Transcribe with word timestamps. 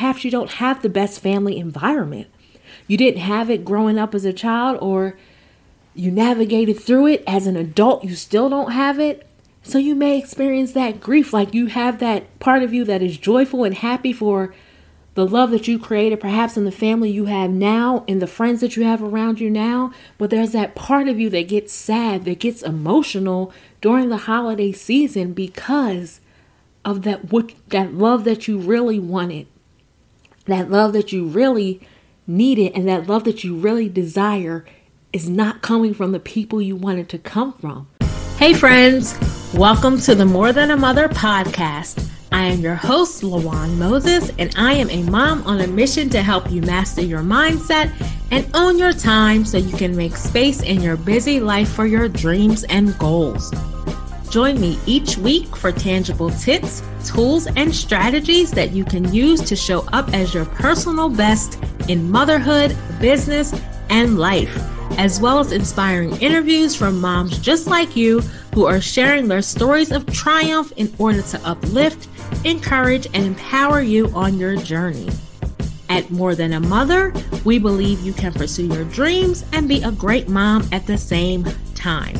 perhaps 0.00 0.24
you 0.24 0.30
don't 0.30 0.52
have 0.52 0.80
the 0.80 0.88
best 0.88 1.20
family 1.20 1.58
environment. 1.58 2.26
You 2.86 2.96
didn't 2.96 3.20
have 3.20 3.50
it 3.50 3.66
growing 3.66 3.98
up 3.98 4.14
as 4.14 4.24
a 4.24 4.32
child, 4.32 4.78
or 4.80 5.14
you 5.94 6.10
navigated 6.10 6.80
through 6.80 7.08
it 7.08 7.22
as 7.26 7.46
an 7.46 7.54
adult, 7.54 8.02
you 8.02 8.14
still 8.14 8.48
don't 8.48 8.72
have 8.72 8.98
it. 8.98 9.28
So 9.62 9.76
you 9.76 9.94
may 9.94 10.18
experience 10.18 10.72
that 10.72 11.00
grief, 11.00 11.34
like 11.34 11.52
you 11.52 11.66
have 11.66 11.98
that 11.98 12.40
part 12.40 12.62
of 12.62 12.72
you 12.72 12.82
that 12.86 13.02
is 13.02 13.18
joyful 13.18 13.62
and 13.62 13.74
happy 13.74 14.14
for 14.14 14.54
the 15.16 15.26
love 15.26 15.50
that 15.50 15.68
you 15.68 15.78
created, 15.78 16.18
perhaps 16.18 16.56
in 16.56 16.64
the 16.64 16.72
family 16.72 17.10
you 17.10 17.26
have 17.26 17.50
now, 17.50 18.02
in 18.06 18.20
the 18.20 18.26
friends 18.26 18.62
that 18.62 18.76
you 18.76 18.84
have 18.84 19.02
around 19.02 19.38
you 19.38 19.50
now. 19.50 19.92
But 20.16 20.30
there's 20.30 20.52
that 20.52 20.74
part 20.74 21.08
of 21.08 21.20
you 21.20 21.28
that 21.28 21.48
gets 21.48 21.74
sad, 21.74 22.24
that 22.24 22.38
gets 22.38 22.62
emotional 22.62 23.52
during 23.82 24.08
the 24.08 24.16
holiday 24.16 24.72
season 24.72 25.34
because 25.34 26.22
of 26.86 27.02
that 27.02 27.30
what 27.30 27.52
that 27.68 27.92
love 27.92 28.24
that 28.24 28.48
you 28.48 28.58
really 28.58 28.98
wanted, 28.98 29.46
that 30.52 30.70
love 30.70 30.92
that 30.92 31.12
you 31.12 31.26
really 31.26 31.80
needed, 32.26 32.72
and 32.74 32.88
that 32.88 33.06
love 33.06 33.24
that 33.24 33.44
you 33.44 33.56
really 33.56 33.88
desire 33.88 34.64
is 35.12 35.28
not 35.28 35.62
coming 35.62 35.92
from 35.92 36.12
the 36.12 36.20
people 36.20 36.62
you 36.62 36.76
wanted 36.76 37.08
to 37.08 37.18
come 37.18 37.52
from. 37.54 37.88
Hey, 38.36 38.54
friends, 38.54 39.18
welcome 39.54 40.00
to 40.00 40.14
the 40.14 40.24
More 40.24 40.52
Than 40.52 40.70
a 40.70 40.76
Mother 40.76 41.08
podcast. 41.08 42.08
I 42.32 42.44
am 42.44 42.60
your 42.60 42.76
host, 42.76 43.22
Lawan 43.22 43.76
Moses, 43.76 44.30
and 44.38 44.54
I 44.56 44.74
am 44.74 44.88
a 44.88 45.02
mom 45.10 45.42
on 45.46 45.60
a 45.60 45.66
mission 45.66 46.08
to 46.10 46.22
help 46.22 46.50
you 46.50 46.62
master 46.62 47.02
your 47.02 47.22
mindset 47.22 47.92
and 48.30 48.48
own 48.54 48.78
your 48.78 48.92
time 48.92 49.44
so 49.44 49.58
you 49.58 49.76
can 49.76 49.96
make 49.96 50.16
space 50.16 50.62
in 50.62 50.80
your 50.80 50.96
busy 50.96 51.40
life 51.40 51.68
for 51.68 51.86
your 51.86 52.08
dreams 52.08 52.62
and 52.64 52.96
goals. 52.98 53.52
Join 54.30 54.60
me 54.60 54.78
each 54.86 55.18
week 55.18 55.56
for 55.56 55.72
tangible 55.72 56.30
tips, 56.30 56.84
tools, 57.04 57.48
and 57.56 57.74
strategies 57.74 58.52
that 58.52 58.70
you 58.70 58.84
can 58.84 59.12
use 59.12 59.40
to 59.42 59.56
show 59.56 59.80
up 59.92 60.14
as 60.14 60.32
your 60.32 60.44
personal 60.44 61.08
best 61.08 61.58
in 61.88 62.08
motherhood, 62.08 62.76
business, 63.00 63.52
and 63.88 64.20
life, 64.20 64.56
as 64.98 65.20
well 65.20 65.40
as 65.40 65.50
inspiring 65.50 66.16
interviews 66.18 66.76
from 66.76 67.00
moms 67.00 67.40
just 67.40 67.66
like 67.66 67.96
you 67.96 68.20
who 68.54 68.66
are 68.66 68.80
sharing 68.80 69.26
their 69.26 69.42
stories 69.42 69.90
of 69.90 70.06
triumph 70.06 70.72
in 70.76 70.94
order 70.98 71.22
to 71.22 71.40
uplift, 71.44 72.08
encourage, 72.44 73.06
and 73.06 73.26
empower 73.26 73.80
you 73.80 74.06
on 74.14 74.38
your 74.38 74.54
journey. 74.54 75.08
At 75.88 76.08
More 76.12 76.36
Than 76.36 76.52
a 76.52 76.60
Mother, 76.60 77.12
we 77.44 77.58
believe 77.58 77.98
you 78.00 78.12
can 78.12 78.32
pursue 78.32 78.66
your 78.66 78.84
dreams 78.84 79.44
and 79.52 79.66
be 79.66 79.82
a 79.82 79.90
great 79.90 80.28
mom 80.28 80.68
at 80.70 80.86
the 80.86 80.96
same 80.96 81.44
time. 81.74 82.16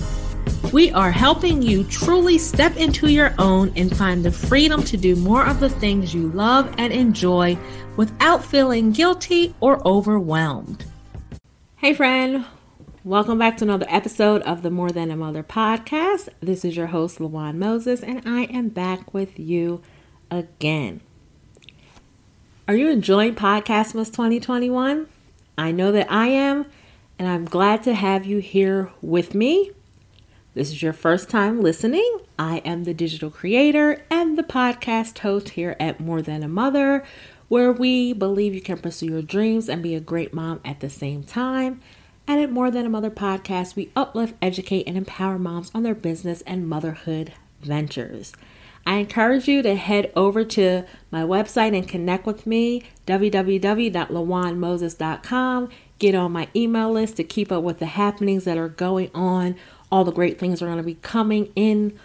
We 0.69 0.93
are 0.93 1.11
helping 1.11 1.63
you 1.63 1.83
truly 1.85 2.39
step 2.39 2.77
into 2.77 3.09
your 3.09 3.35
own 3.39 3.73
and 3.75 3.97
find 3.97 4.25
the 4.25 4.31
freedom 4.31 4.85
to 4.85 4.97
do 4.97 5.17
more 5.17 5.45
of 5.45 5.59
the 5.59 5.69
things 5.69 6.15
you 6.15 6.29
love 6.29 6.73
and 6.79 6.93
enjoy 6.93 7.59
without 7.97 8.45
feeling 8.45 8.93
guilty 8.93 9.53
or 9.59 9.85
overwhelmed. 9.85 10.85
Hey, 11.79 11.93
friend. 11.93 12.45
Welcome 13.03 13.37
back 13.37 13.57
to 13.57 13.65
another 13.65 13.87
episode 13.89 14.43
of 14.43 14.63
the 14.63 14.71
More 14.71 14.91
Than 14.91 15.11
a 15.11 15.17
Mother 15.17 15.43
podcast. 15.43 16.29
This 16.39 16.65
is 16.65 16.77
your 16.77 16.89
host, 16.89 17.19
Lawan 17.19 17.57
Moses, 17.57 18.05
and 18.05 18.23
I 18.25 18.43
am 18.43 18.69
back 18.69 19.13
with 19.13 19.41
you 19.41 19.83
again. 20.31 21.01
Are 22.69 22.77
you 22.77 22.91
enjoying 22.91 23.35
Podcastmas 23.35 24.13
2021? 24.13 25.09
I 25.59 25.73
know 25.73 25.91
that 25.91 26.13
I 26.13 26.29
am, 26.29 26.67
and 27.19 27.27
I'm 27.27 27.45
glad 27.45 27.83
to 27.85 27.95
have 27.95 28.25
you 28.25 28.39
here 28.39 28.93
with 29.03 29.35
me 29.35 29.73
this 30.53 30.71
is 30.71 30.83
your 30.83 30.93
first 30.93 31.31
time 31.31 31.61
listening, 31.61 32.19
I 32.37 32.57
am 32.59 32.83
the 32.83 32.93
digital 32.93 33.31
creator 33.31 34.03
and 34.11 34.37
the 34.37 34.43
podcast 34.43 35.19
host 35.19 35.51
here 35.51 35.77
at 35.79 36.01
More 36.01 36.23
Than 36.23 36.43
a 36.43 36.49
Mother, 36.49 37.05
where 37.47 37.71
we 37.71 38.13
believe 38.13 38.53
you 38.53 38.61
can 38.61 38.79
pursue 38.79 39.07
your 39.07 39.23
dreams 39.23 39.69
and 39.69 39.81
be 39.81 39.95
a 39.95 40.01
great 40.01 40.35
mom 40.35 40.59
at 40.65 40.81
the 40.81 40.91
same 40.91 41.23
time. 41.23 41.81
And 42.27 42.41
at 42.41 42.51
More 42.51 42.69
Than 42.69 42.85
a 42.85 42.91
Mother 42.91 43.11
podcast, 43.11 43.77
we 43.77 43.93
uplift, 43.95 44.35
educate, 44.43 44.89
and 44.89 44.97
empower 44.97 45.39
moms 45.39 45.71
on 45.73 45.85
their 45.85 45.95
business 45.95 46.43
and 46.43 46.69
motherhood 46.69 47.33
ventures. 47.61 48.33
I 48.85 48.97
encourage 48.97 49.47
you 49.47 49.63
to 49.63 49.77
head 49.77 50.11
over 50.17 50.45
to 50.45 50.85
my 51.13 51.23
website 51.23 51.77
and 51.77 51.87
connect 51.87 52.27
with 52.27 52.45
me, 52.45 52.83
www.lawanmoses.com. 53.07 55.69
Get 55.99 56.15
on 56.15 56.33
my 56.33 56.49
email 56.57 56.91
list 56.91 57.19
to 57.19 57.25
keep 57.25 57.53
up 57.53 57.63
with 57.63 57.79
the 57.79 57.87
happenings 57.87 58.45
that 58.45 58.59
are 58.59 58.69
going 58.69 59.11
on 59.15 59.55
all 59.91 60.05
the 60.05 60.13
great 60.13 60.39
things 60.39 60.63
are 60.63 60.67
going 60.67 60.79
to 60.79 60.83
be 60.83 60.95
coming 60.97 61.53
in 61.57 61.99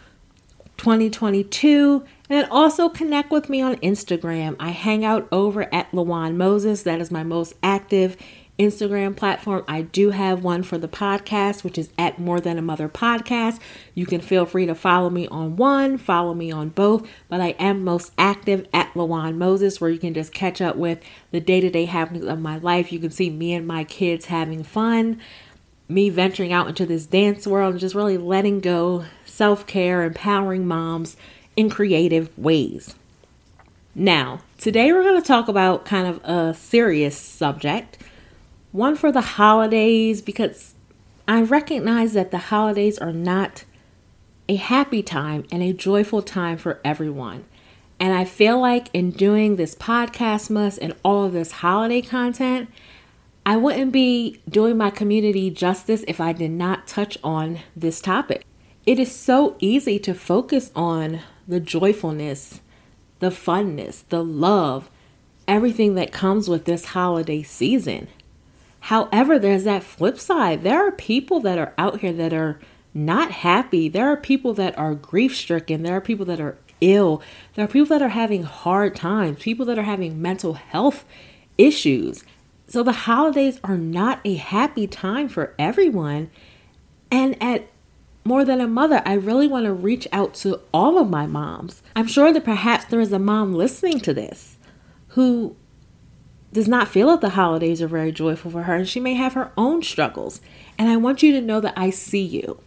2022. 0.77 2.03
And 2.29 2.47
also 2.49 2.89
connect 2.89 3.31
with 3.31 3.49
me 3.49 3.61
on 3.61 3.75
Instagram. 3.77 4.55
I 4.59 4.71
hang 4.71 5.05
out 5.05 5.27
over 5.31 5.73
at 5.73 5.91
Lawan 5.91 6.35
Moses. 6.35 6.83
That 6.83 6.99
is 6.99 7.11
my 7.11 7.23
most 7.23 7.53
active 7.61 8.17
Instagram 8.57 9.15
platform. 9.15 9.63
I 9.67 9.81
do 9.81 10.11
have 10.11 10.43
one 10.43 10.63
for 10.63 10.77
the 10.77 10.87
podcast, 10.87 11.63
which 11.63 11.77
is 11.77 11.89
at 11.97 12.19
More 12.19 12.39
Than 12.39 12.57
a 12.57 12.61
Mother 12.61 12.87
Podcast. 12.87 13.59
You 13.93 14.05
can 14.05 14.21
feel 14.21 14.45
free 14.45 14.65
to 14.65 14.75
follow 14.75 15.09
me 15.09 15.27
on 15.27 15.57
one, 15.57 15.97
follow 15.97 16.33
me 16.33 16.51
on 16.51 16.69
both, 16.69 17.07
but 17.27 17.41
I 17.41 17.49
am 17.59 17.83
most 17.83 18.13
active 18.17 18.65
at 18.73 18.93
Lawan 18.93 19.35
Moses, 19.35 19.81
where 19.81 19.89
you 19.89 19.99
can 19.99 20.13
just 20.13 20.33
catch 20.33 20.61
up 20.61 20.77
with 20.77 20.99
the 21.31 21.41
day 21.41 21.59
to 21.59 21.69
day 21.69 21.85
happenings 21.85 22.25
of 22.25 22.39
my 22.39 22.57
life. 22.57 22.93
You 22.93 22.99
can 22.99 23.11
see 23.11 23.29
me 23.29 23.53
and 23.53 23.67
my 23.67 23.83
kids 23.83 24.25
having 24.25 24.63
fun 24.63 25.19
me 25.87 26.09
venturing 26.09 26.51
out 26.51 26.67
into 26.67 26.85
this 26.85 27.05
dance 27.05 27.45
world 27.45 27.73
and 27.73 27.79
just 27.79 27.95
really 27.95 28.17
letting 28.17 28.59
go, 28.59 29.05
self 29.25 29.67
care, 29.67 30.03
empowering 30.03 30.67
moms 30.67 31.15
in 31.55 31.69
creative 31.69 32.35
ways. 32.37 32.95
Now, 33.93 34.41
today 34.57 34.91
we're 34.91 35.03
going 35.03 35.21
to 35.21 35.27
talk 35.27 35.47
about 35.47 35.85
kind 35.85 36.07
of 36.07 36.23
a 36.23 36.53
serious 36.53 37.17
subject, 37.17 37.97
one 38.71 38.95
for 38.95 39.11
the 39.11 39.21
holidays, 39.21 40.21
because 40.21 40.73
I 41.27 41.41
recognize 41.41 42.13
that 42.13 42.31
the 42.31 42.37
holidays 42.37 42.97
are 42.97 43.13
not 43.13 43.63
a 44.49 44.55
happy 44.55 45.01
time 45.01 45.45
and 45.51 45.63
a 45.63 45.73
joyful 45.73 46.21
time 46.21 46.57
for 46.57 46.79
everyone. 46.83 47.45
And 47.99 48.13
I 48.13 48.25
feel 48.25 48.59
like 48.59 48.89
in 48.93 49.11
doing 49.11 49.55
this 49.55 49.75
Podcastmas 49.75 50.77
and 50.81 50.93
all 51.03 51.23
of 51.23 51.31
this 51.31 51.51
holiday 51.51 52.01
content, 52.01 52.69
I 53.47 53.57
wouldn't 53.57 53.91
be 53.91 54.41
doing 54.49 54.75
my 54.75 54.89
community 54.89 55.51
justice 55.51 56.03
if 56.07 56.19
I 56.19 56.33
did 56.33 56.49
not 56.49 56.87
touch 56.87 57.15
on 57.23 57.59
this 57.75 58.01
topic. 58.01 58.43
It 58.87 58.97
is 58.97 59.15
so 59.15 59.55
easy 59.59 59.99
to 59.99 60.15
focus 60.15 60.71
on 60.75 61.21
the 61.47 61.59
joyfulness, 61.59 62.61
the 63.19 63.29
funness, 63.29 64.03
the 64.09 64.23
love, 64.23 64.89
everything 65.47 65.93
that 65.93 66.11
comes 66.11 66.49
with 66.49 66.65
this 66.65 66.85
holiday 66.85 67.43
season. 67.43 68.07
However, 68.81 69.37
there's 69.37 69.63
that 69.65 69.83
flip 69.83 70.19
side. 70.19 70.63
There 70.63 70.87
are 70.87 70.91
people 70.91 71.39
that 71.41 71.59
are 71.59 71.73
out 71.77 72.01
here 72.01 72.13
that 72.13 72.33
are 72.33 72.59
not 72.95 73.29
happy. 73.29 73.89
There 73.89 74.07
are 74.07 74.17
people 74.17 74.55
that 74.55 74.75
are 74.77 74.95
grief 74.95 75.35
stricken. 75.35 75.83
There 75.83 75.95
are 75.95 76.01
people 76.01 76.25
that 76.25 76.39
are 76.39 76.57
ill. 76.81 77.21
There 77.53 77.65
are 77.65 77.67
people 77.67 77.97
that 77.97 78.01
are 78.01 78.09
having 78.09 78.43
hard 78.43 78.95
times, 78.95 79.39
people 79.39 79.65
that 79.67 79.77
are 79.77 79.83
having 79.83 80.19
mental 80.19 80.53
health 80.53 81.05
issues. 81.59 82.23
So 82.67 82.83
the 82.83 82.91
holidays 82.91 83.59
are 83.63 83.77
not 83.77 84.19
a 84.25 84.35
happy 84.35 84.87
time 84.87 85.29
for 85.29 85.53
everyone. 85.59 86.29
And 87.11 87.41
at 87.41 87.67
more 88.23 88.43
than 88.43 88.59
a 88.59 88.67
mother, 88.67 89.03
I 89.05 89.13
really 89.13 89.47
want 89.47 89.65
to 89.65 89.73
reach 89.73 90.07
out 90.11 90.33
to 90.35 90.61
all 90.73 90.97
of 90.97 91.09
my 91.09 91.27
moms. 91.27 91.83
I'm 91.95 92.07
sure 92.07 92.33
that 92.33 92.43
perhaps 92.43 92.85
there 92.85 92.99
is 92.99 93.13
a 93.13 93.19
mom 93.19 93.53
listening 93.53 93.99
to 94.01 94.13
this 94.13 94.57
who 95.09 95.55
does 96.51 96.67
not 96.67 96.87
feel 96.87 97.07
that 97.09 97.21
the 97.21 97.29
holidays 97.31 97.81
are 97.81 97.87
very 97.87 98.11
joyful 98.11 98.49
for 98.49 98.63
her 98.63 98.75
and 98.75 98.87
she 98.87 98.99
may 98.99 99.13
have 99.13 99.33
her 99.33 99.51
own 99.57 99.83
struggles. 99.83 100.41
And 100.77 100.89
I 100.89 100.97
want 100.97 101.21
you 101.21 101.33
to 101.33 101.41
know 101.41 101.59
that 101.59 101.73
I 101.77 101.89
see 101.91 102.23
you. 102.23 102.59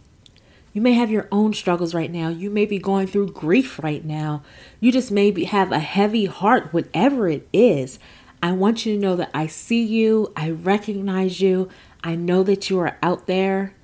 You 0.73 0.81
may 0.81 0.93
have 0.93 1.11
your 1.11 1.27
own 1.31 1.53
struggles 1.53 1.93
right 1.93 2.11
now. 2.11 2.29
You 2.29 2.49
may 2.49 2.65
be 2.65 2.77
going 2.77 3.07
through 3.07 3.31
grief 3.31 3.79
right 3.83 4.05
now. 4.05 4.43
You 4.79 4.91
just 4.91 5.11
maybe 5.11 5.45
have 5.45 5.71
a 5.71 5.79
heavy 5.79 6.25
heart, 6.25 6.71
whatever 6.71 7.27
it 7.27 7.47
is. 7.51 7.99
I 8.41 8.53
want 8.53 8.85
you 8.85 8.95
to 8.95 9.01
know 9.01 9.15
that 9.17 9.31
I 9.33 9.47
see 9.47 9.83
you, 9.83 10.31
I 10.35 10.51
recognize 10.51 11.41
you, 11.41 11.69
I 12.03 12.15
know 12.15 12.43
that 12.43 12.69
you 12.69 12.79
are 12.79 12.97
out 13.03 13.27
there, 13.27 13.75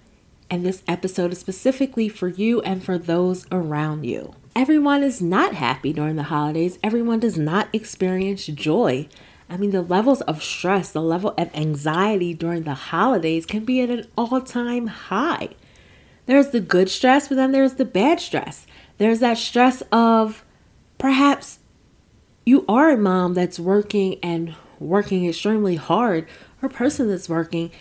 and 0.49 0.65
this 0.65 0.83
episode 0.87 1.33
is 1.33 1.39
specifically 1.39 2.07
for 2.07 2.29
you 2.29 2.61
and 2.61 2.83
for 2.83 2.97
those 2.97 3.45
around 3.51 4.05
you. 4.05 4.33
Everyone 4.55 5.03
is 5.03 5.21
not 5.21 5.55
happy 5.55 5.91
during 5.91 6.15
the 6.15 6.23
holidays, 6.23 6.79
everyone 6.81 7.19
does 7.19 7.37
not 7.37 7.67
experience 7.73 8.45
joy. 8.45 9.09
I 9.49 9.57
mean, 9.57 9.71
the 9.71 9.81
levels 9.81 10.21
of 10.21 10.41
stress, 10.41 10.91
the 10.91 11.01
level 11.01 11.33
of 11.37 11.53
anxiety 11.53 12.33
during 12.33 12.63
the 12.63 12.73
holidays 12.73 13.45
can 13.45 13.65
be 13.65 13.81
at 13.81 13.89
an 13.89 14.07
all 14.17 14.41
time 14.41 14.87
high. 14.87 15.49
There's 16.25 16.49
the 16.49 16.61
good 16.61 16.89
stress, 16.89 17.27
but 17.27 17.35
then 17.35 17.51
there's 17.51 17.73
the 17.73 17.85
bad 17.85 18.19
stress. 18.19 18.65
There's 18.97 19.19
that 19.19 19.37
stress 19.37 19.83
of 19.91 20.43
perhaps 20.97 21.59
you 22.45 22.63
are 22.67 22.91
a 22.91 22.97
mom 22.97 23.33
that's 23.33 23.59
working 23.59 24.19
and 24.21 24.55
working 24.79 25.27
extremely 25.27 25.75
hard, 25.75 26.27
or 26.61 26.67
a 26.67 26.71
person 26.71 27.07
that's 27.07 27.27
working, 27.27 27.71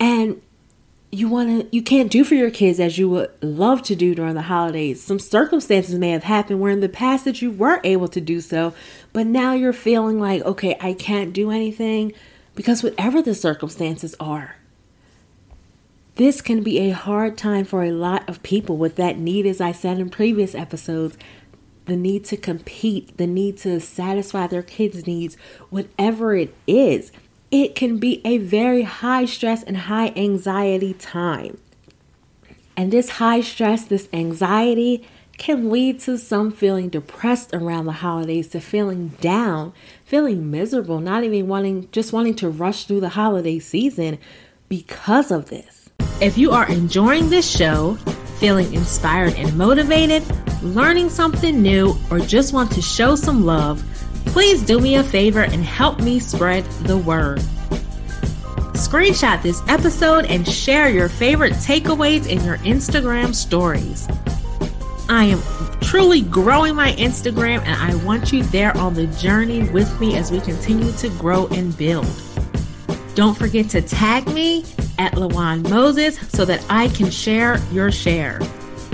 and 0.00 0.40
you 1.14 1.28
want 1.28 1.70
to 1.70 1.76
you 1.76 1.82
can't 1.82 2.10
do 2.10 2.24
for 2.24 2.34
your 2.34 2.50
kids 2.50 2.80
as 2.80 2.98
you 2.98 3.08
would 3.08 3.30
love 3.40 3.82
to 3.82 3.94
do 3.94 4.14
during 4.14 4.34
the 4.34 4.42
holidays. 4.42 5.02
Some 5.02 5.20
circumstances 5.20 5.94
may 5.94 6.10
have 6.10 6.24
happened 6.24 6.60
where 6.60 6.72
in 6.72 6.80
the 6.80 6.88
past 6.88 7.24
that 7.24 7.40
you 7.40 7.52
were 7.52 7.80
able 7.84 8.08
to 8.08 8.20
do 8.20 8.40
so, 8.40 8.74
but 9.12 9.26
now 9.26 9.52
you're 9.52 9.72
feeling 9.72 10.18
like, 10.18 10.42
okay, 10.42 10.76
I 10.80 10.92
can't 10.94 11.32
do 11.32 11.50
anything 11.50 12.12
because 12.54 12.82
whatever 12.82 13.22
the 13.22 13.34
circumstances 13.34 14.16
are. 14.18 14.56
This 16.16 16.40
can 16.40 16.62
be 16.62 16.78
a 16.78 16.90
hard 16.90 17.36
time 17.36 17.64
for 17.64 17.82
a 17.82 17.90
lot 17.90 18.28
of 18.28 18.42
people 18.42 18.76
with 18.76 18.96
that 18.96 19.18
need 19.18 19.46
as 19.46 19.60
I 19.60 19.72
said 19.72 19.98
in 19.98 20.10
previous 20.10 20.54
episodes, 20.54 21.16
the 21.86 21.96
need 21.96 22.24
to 22.26 22.36
compete, 22.36 23.16
the 23.16 23.26
need 23.26 23.58
to 23.58 23.80
satisfy 23.80 24.46
their 24.46 24.62
kids' 24.62 25.06
needs, 25.06 25.36
whatever 25.70 26.34
it 26.34 26.54
is 26.66 27.12
it 27.54 27.76
can 27.76 27.98
be 27.98 28.20
a 28.24 28.38
very 28.38 28.82
high 28.82 29.24
stress 29.24 29.62
and 29.62 29.76
high 29.76 30.08
anxiety 30.16 30.92
time. 30.92 31.56
And 32.76 32.92
this 32.92 33.10
high 33.10 33.42
stress, 33.42 33.84
this 33.84 34.08
anxiety, 34.12 35.06
can 35.38 35.70
lead 35.70 36.00
to 36.00 36.18
some 36.18 36.50
feeling 36.50 36.88
depressed 36.88 37.54
around 37.54 37.86
the 37.86 37.92
holidays, 37.92 38.48
to 38.48 38.60
feeling 38.60 39.08
down, 39.20 39.72
feeling 40.04 40.50
miserable, 40.50 40.98
not 40.98 41.22
even 41.22 41.46
wanting, 41.46 41.88
just 41.92 42.12
wanting 42.12 42.34
to 42.34 42.48
rush 42.48 42.86
through 42.86 43.00
the 43.00 43.10
holiday 43.10 43.60
season 43.60 44.18
because 44.68 45.30
of 45.30 45.48
this. 45.48 45.90
If 46.20 46.36
you 46.36 46.50
are 46.50 46.68
enjoying 46.68 47.30
this 47.30 47.48
show, 47.48 47.98
feeling 48.38 48.72
inspired 48.74 49.34
and 49.34 49.56
motivated, 49.56 50.22
learning 50.62 51.10
something 51.10 51.62
new, 51.62 51.96
or 52.10 52.20
just 52.20 52.52
want 52.52 52.70
to 52.72 52.82
show 52.82 53.16
some 53.16 53.44
love, 53.44 53.82
please 54.26 54.62
do 54.62 54.80
me 54.80 54.96
a 54.96 55.04
favor 55.04 55.42
and 55.42 55.64
help 55.64 56.00
me 56.00 56.18
spread 56.18 56.64
the 56.82 56.96
word. 56.96 57.40
Screenshot 58.74 59.42
this 59.42 59.62
episode 59.68 60.26
and 60.26 60.46
share 60.46 60.88
your 60.88 61.08
favorite 61.08 61.52
takeaways 61.54 62.28
in 62.28 62.44
your 62.44 62.58
Instagram 62.58 63.34
stories. 63.34 64.08
I 65.08 65.24
am 65.24 65.40
truly 65.80 66.22
growing 66.22 66.74
my 66.74 66.92
Instagram 66.92 67.60
and 67.60 67.80
I 67.80 67.94
want 68.04 68.32
you 68.32 68.42
there 68.44 68.76
on 68.76 68.94
the 68.94 69.06
journey 69.06 69.68
with 69.70 70.00
me 70.00 70.16
as 70.16 70.30
we 70.30 70.40
continue 70.40 70.92
to 70.92 71.08
grow 71.10 71.46
and 71.48 71.76
build. 71.76 72.06
Don't 73.14 73.36
forget 73.36 73.68
to 73.70 73.82
tag 73.82 74.26
me 74.32 74.64
at 74.98 75.12
Lawan 75.12 75.68
Moses 75.68 76.18
so 76.30 76.44
that 76.44 76.64
I 76.68 76.88
can 76.88 77.10
share 77.10 77.58
your 77.72 77.90
share. 77.90 78.40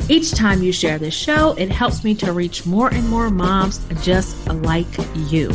Each 0.08 0.32
time 0.32 0.62
you 0.62 0.72
share 0.72 0.98
this 0.98 1.14
show, 1.14 1.54
it 1.58 1.70
helps 1.70 2.02
me 2.02 2.14
to 2.16 2.32
reach 2.32 2.66
more 2.66 2.92
and 2.92 3.08
more 3.08 3.30
moms 3.30 3.78
just 4.02 4.46
like 4.48 4.86
you. 5.30 5.52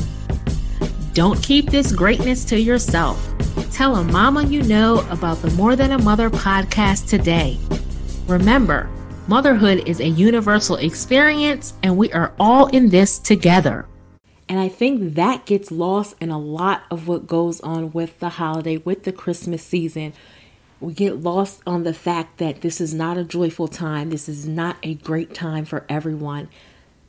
Don't 1.14 1.42
keep 1.44 1.70
this 1.70 1.92
greatness 1.92 2.46
to 2.46 2.60
yourself. 2.60 3.34
Tell 3.72 3.98
a 3.98 4.04
mama 4.04 4.46
you 4.46 4.64
know 4.64 5.06
about 5.10 5.42
the 5.42 5.50
More 5.52 5.76
Than 5.76 5.92
a 5.92 5.98
Mother 6.02 6.30
podcast 6.30 7.10
today. 7.10 7.58
Remember, 8.28 8.90
motherhood 9.28 9.88
is 9.88 10.00
a 10.00 10.08
universal 10.08 10.78
experience 10.78 11.74
and 11.84 11.98
we 11.98 12.12
are 12.14 12.34
all 12.40 12.68
in 12.68 12.90
this 12.90 13.20
together. 13.20 13.86
And 14.48 14.60
I 14.60 14.70
think 14.70 15.16
that 15.16 15.46
gets 15.46 15.72
lost 15.72 16.16
in 16.22 16.30
a 16.30 16.38
lot 16.38 16.84
of 16.92 17.08
what 17.08 17.28
goes 17.28 17.60
on 17.62 17.92
with 17.92 18.20
the 18.20 18.30
holiday, 18.30 18.78
with 18.78 19.04
the 19.04 19.12
Christmas 19.12 19.64
season 19.64 20.14
we 20.80 20.94
get 20.94 21.22
lost 21.22 21.62
on 21.66 21.84
the 21.84 21.94
fact 21.94 22.38
that 22.38 22.62
this 22.62 22.82
is 22.82 22.94
not 22.94 23.18
a 23.18 23.24
joyful 23.24 23.68
time. 23.68 24.10
This 24.10 24.28
is 24.28 24.48
not 24.48 24.78
a 24.84 24.96
great 24.96 25.34
time 25.34 25.66
for 25.66 25.86
everyone. 25.88 26.50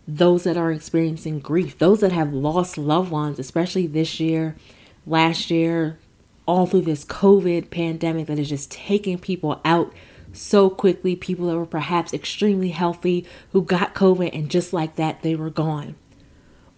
Those 0.07 0.45
that 0.45 0.57
are 0.57 0.71
experiencing 0.71 1.41
grief, 1.41 1.79
those 1.79 2.01
that 2.01 2.13
have 2.13 2.33
lost 2.33 2.79
loved 2.79 3.11
ones, 3.11 3.39
especially 3.39 3.87
this 3.87 4.21
year, 4.21 4.57
last 5.05 5.51
year, 5.51 5.99
all 6.47 6.67
through 6.67 6.83
this 6.83 7.05
COVID 7.05 7.71
pandemic 7.71 8.29
that 8.29 8.39
is 8.39 8.49
just 8.49 8.71
taking 8.71 9.19
people 9.19 9.61
out 9.65 9.93
so 10.33 10.71
quickly. 10.71 11.17
People 11.17 11.49
that 11.49 11.57
were 11.57 11.67
perhaps 11.67 12.15
extremely 12.15 12.71
healthy 12.71 13.27
who 13.53 13.62
got 13.62 13.95
COVID 13.95 14.31
and 14.33 14.49
just 14.49 14.73
like 14.73 14.95
that, 14.97 15.23
they 15.23 15.35
were 15.35 15.51
gone. 15.51 15.97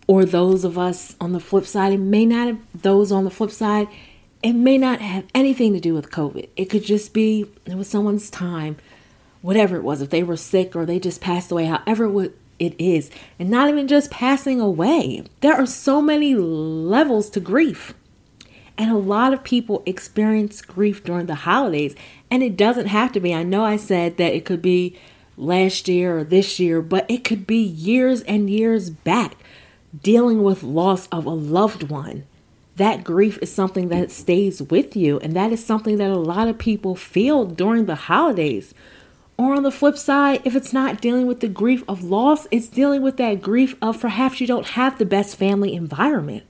Or 0.07 0.25
those 0.25 0.65
of 0.65 0.79
us 0.79 1.15
on 1.21 1.33
the 1.33 1.41
flip 1.41 1.67
side, 1.67 1.93
it 1.93 1.99
may 1.99 2.25
not 2.25 2.47
have, 2.47 2.59
those 2.75 3.13
on 3.13 3.25
the 3.25 3.31
flip 3.31 3.51
side, 3.51 3.89
it 4.43 4.53
may 4.53 4.79
not 4.79 5.01
have 5.01 5.27
anything 5.35 5.73
to 5.73 5.81
do 5.81 5.95
with 5.95 6.11
COVID. 6.11 6.49
It 6.57 6.67
could 6.67 6.85
just 6.85 7.13
be 7.13 7.47
it 7.67 7.75
was 7.75 7.89
someone's 7.89 8.31
time, 8.31 8.77
whatever 9.43 9.77
it 9.77 9.83
was, 9.83 10.01
if 10.01 10.11
they 10.11 10.23
were 10.23 10.37
sick 10.37 10.77
or 10.77 10.87
they 10.87 10.99
just 10.99 11.21
passed 11.21 11.51
away, 11.51 11.67
however 11.67 12.31
it 12.59 12.75
is. 12.79 13.11
And 13.39 13.51
not 13.51 13.69
even 13.69 13.89
just 13.89 14.11
passing 14.11 14.61
away. 14.61 15.25
There 15.41 15.55
are 15.55 15.67
so 15.67 16.01
many 16.01 16.35
levels 16.35 17.31
to 17.31 17.41
grief. 17.41 17.95
And 18.77 18.93
a 18.93 18.97
lot 18.97 19.33
of 19.33 19.43
people 19.43 19.83
experience 19.87 20.63
grief 20.63 21.03
during 21.03 21.27
the 21.27 21.35
holidays. 21.35 21.97
And 22.31 22.43
it 22.43 22.57
doesn't 22.57 22.87
have 22.87 23.13
to 23.13 23.21
be. 23.21 23.35
I 23.35 23.43
know 23.43 23.65
I 23.65 23.77
said 23.77 24.19
that 24.19 24.35
it 24.35 24.45
could 24.45 24.63
be 24.63 24.97
last 25.37 25.89
year 25.89 26.19
or 26.19 26.25
this 26.25 26.61
year, 26.61 26.81
but 26.81 27.09
it 27.11 27.25
could 27.25 27.47
be 27.47 27.61
years 27.61 28.23
and 28.23 28.49
years 28.49 28.91
back 28.91 29.37
dealing 30.03 30.43
with 30.43 30.63
loss 30.63 31.09
of 31.09 31.27
a 31.27 31.31
loved 31.31 31.85
one 31.85 32.25
that 32.79 33.05
grief 33.05 33.39
is 33.43 33.53
something 33.53 33.89
that 33.89 34.05
mm-hmm. 34.05 34.11
stays 34.11 34.63
with 34.63 34.97
you. 34.97 35.19
And 35.21 35.35
that 35.35 35.53
is 35.53 35.65
something 35.65 35.99
that 35.99 36.11
a 36.11 36.17
lot 36.17 36.49
of 36.49 36.59
people 36.59 36.97
feel 36.97 37.45
during 37.45 37.87
the 37.87 37.95
holidays. 37.95 38.75
Or 39.37 39.55
on 39.55 39.63
the 39.63 39.71
flip 39.71 39.97
side, 39.97 40.43
if 40.45 40.57
it's 40.57 40.73
not 40.73 41.01
dealing 41.01 41.27
with 41.29 41.41
the 41.41 41.49
grief 41.49 41.85
of 41.87 42.03
loss, 42.03 42.49
it's 42.51 42.67
dealing 42.67 43.03
with 43.03 43.19
that 43.19 43.41
grief 43.41 43.77
of 43.81 44.01
perhaps 44.01 44.41
you 44.41 44.47
don't 44.49 44.71
have 44.71 44.99
the 44.99 45.05
best 45.05 45.37
family 45.37 45.75
environment. 45.75 46.45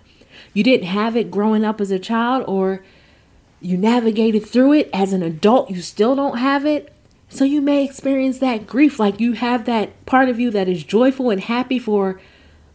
You 0.54 0.64
didn't 0.64 0.86
have 0.86 1.14
it 1.14 1.30
growing 1.30 1.64
up 1.64 1.80
as 1.80 1.90
a 1.90 1.98
child, 1.98 2.44
or 2.48 2.82
you 3.60 3.76
navigated 3.76 4.46
through 4.46 4.72
it 4.72 4.90
as 4.92 5.12
an 5.12 5.22
adult, 5.22 5.70
you 5.70 5.82
still 5.82 6.16
don't 6.16 6.38
have 6.38 6.64
it. 6.64 6.92
So 7.28 7.44
you 7.44 7.60
may 7.60 7.84
experience 7.84 8.38
that 8.38 8.66
grief 8.66 8.98
like 8.98 9.20
you 9.20 9.32
have 9.32 9.66
that 9.66 10.06
part 10.06 10.30
of 10.30 10.40
you 10.40 10.50
that 10.52 10.68
is 10.68 10.82
joyful 10.82 11.28
and 11.28 11.42
happy 11.42 11.78
for 11.78 12.18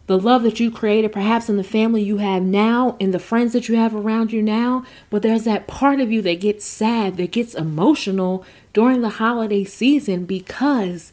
the 0.06 0.18
love 0.18 0.42
that 0.42 0.60
you 0.60 0.70
created, 0.70 1.12
perhaps 1.12 1.48
in 1.48 1.56
the 1.56 1.64
family 1.64 2.02
you 2.02 2.18
have 2.18 2.42
now, 2.42 2.96
in 3.00 3.10
the 3.10 3.18
friends 3.18 3.52
that 3.54 3.68
you 3.68 3.76
have 3.76 3.94
around 3.94 4.32
you 4.32 4.42
now. 4.42 4.84
But 5.08 5.22
there's 5.22 5.44
that 5.44 5.66
part 5.66 6.00
of 6.00 6.12
you 6.12 6.20
that 6.22 6.40
gets 6.40 6.64
sad, 6.64 7.16
that 7.16 7.32
gets 7.32 7.54
emotional 7.54 8.44
during 8.72 9.00
the 9.00 9.10
holiday 9.10 9.64
season 9.64 10.26
because 10.26 11.12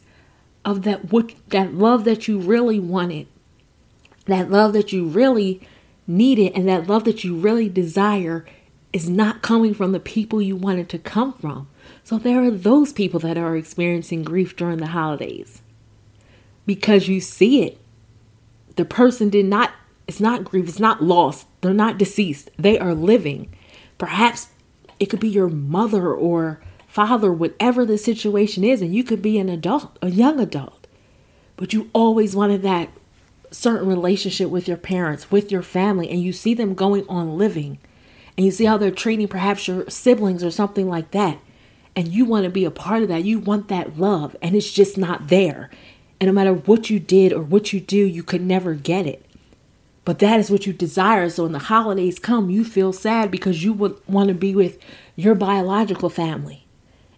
of 0.64 0.82
that 0.82 1.10
what 1.10 1.32
that 1.48 1.74
love 1.74 2.04
that 2.04 2.28
you 2.28 2.38
really 2.38 2.78
wanted, 2.78 3.26
that 4.26 4.50
love 4.50 4.74
that 4.74 4.92
you 4.92 5.06
really 5.06 5.66
needed, 6.06 6.52
and 6.54 6.68
that 6.68 6.86
love 6.86 7.04
that 7.04 7.24
you 7.24 7.34
really 7.34 7.68
desire 7.68 8.44
is 8.92 9.08
not 9.08 9.40
coming 9.40 9.72
from 9.72 9.92
the 9.92 10.00
people 10.00 10.42
you 10.42 10.54
wanted 10.54 10.88
to 10.90 10.98
come 10.98 11.32
from. 11.32 11.66
So 12.04 12.18
there 12.18 12.42
are 12.42 12.50
those 12.50 12.92
people 12.92 13.20
that 13.20 13.38
are 13.38 13.56
experiencing 13.56 14.22
grief 14.22 14.54
during 14.54 14.78
the 14.78 14.88
holidays 14.88 15.62
because 16.66 17.08
you 17.08 17.20
see 17.20 17.62
it 17.62 17.78
the 18.76 18.84
person 18.84 19.28
did 19.28 19.46
not, 19.46 19.72
it's 20.06 20.20
not 20.20 20.44
grief, 20.44 20.68
it's 20.68 20.80
not 20.80 21.02
lost. 21.02 21.46
They're 21.60 21.74
not 21.74 21.98
deceased. 21.98 22.50
They 22.58 22.78
are 22.78 22.94
living. 22.94 23.54
Perhaps 23.98 24.48
it 24.98 25.06
could 25.06 25.20
be 25.20 25.28
your 25.28 25.48
mother 25.48 26.12
or 26.12 26.60
father, 26.88 27.32
whatever 27.32 27.86
the 27.86 27.98
situation 27.98 28.64
is, 28.64 28.82
and 28.82 28.94
you 28.94 29.02
could 29.02 29.22
be 29.22 29.38
an 29.38 29.48
adult, 29.48 29.98
a 30.02 30.10
young 30.10 30.38
adult. 30.38 30.86
But 31.56 31.72
you 31.72 31.90
always 31.92 32.36
wanted 32.36 32.62
that 32.62 32.90
certain 33.50 33.88
relationship 33.88 34.50
with 34.50 34.66
your 34.66 34.76
parents, 34.76 35.30
with 35.30 35.52
your 35.52 35.62
family, 35.62 36.08
and 36.08 36.22
you 36.22 36.32
see 36.32 36.54
them 36.54 36.74
going 36.74 37.06
on 37.08 37.38
living, 37.38 37.78
and 38.36 38.44
you 38.46 38.52
see 38.52 38.64
how 38.64 38.76
they're 38.76 38.90
treating 38.90 39.28
perhaps 39.28 39.68
your 39.68 39.88
siblings 39.88 40.42
or 40.42 40.50
something 40.50 40.88
like 40.88 41.10
that, 41.12 41.38
and 41.94 42.08
you 42.08 42.24
want 42.24 42.44
to 42.44 42.50
be 42.50 42.64
a 42.64 42.70
part 42.70 43.02
of 43.02 43.08
that. 43.08 43.24
You 43.24 43.38
want 43.38 43.68
that 43.68 43.98
love, 43.98 44.36
and 44.42 44.56
it's 44.56 44.72
just 44.72 44.96
not 44.96 45.28
there. 45.28 45.70
And 46.22 46.28
no 46.28 46.34
matter 46.34 46.52
what 46.52 46.88
you 46.88 47.00
did 47.00 47.32
or 47.32 47.42
what 47.42 47.72
you 47.72 47.80
do, 47.80 47.96
you 47.96 48.22
could 48.22 48.42
never 48.42 48.74
get 48.74 49.08
it. 49.08 49.26
But 50.04 50.20
that 50.20 50.38
is 50.38 50.52
what 50.52 50.68
you 50.68 50.72
desire. 50.72 51.28
So 51.28 51.42
when 51.42 51.50
the 51.50 51.58
holidays 51.58 52.20
come, 52.20 52.48
you 52.48 52.64
feel 52.64 52.92
sad 52.92 53.28
because 53.28 53.64
you 53.64 53.72
would 53.72 54.00
want 54.06 54.28
to 54.28 54.34
be 54.34 54.54
with 54.54 54.78
your 55.16 55.34
biological 55.34 56.08
family. 56.08 56.64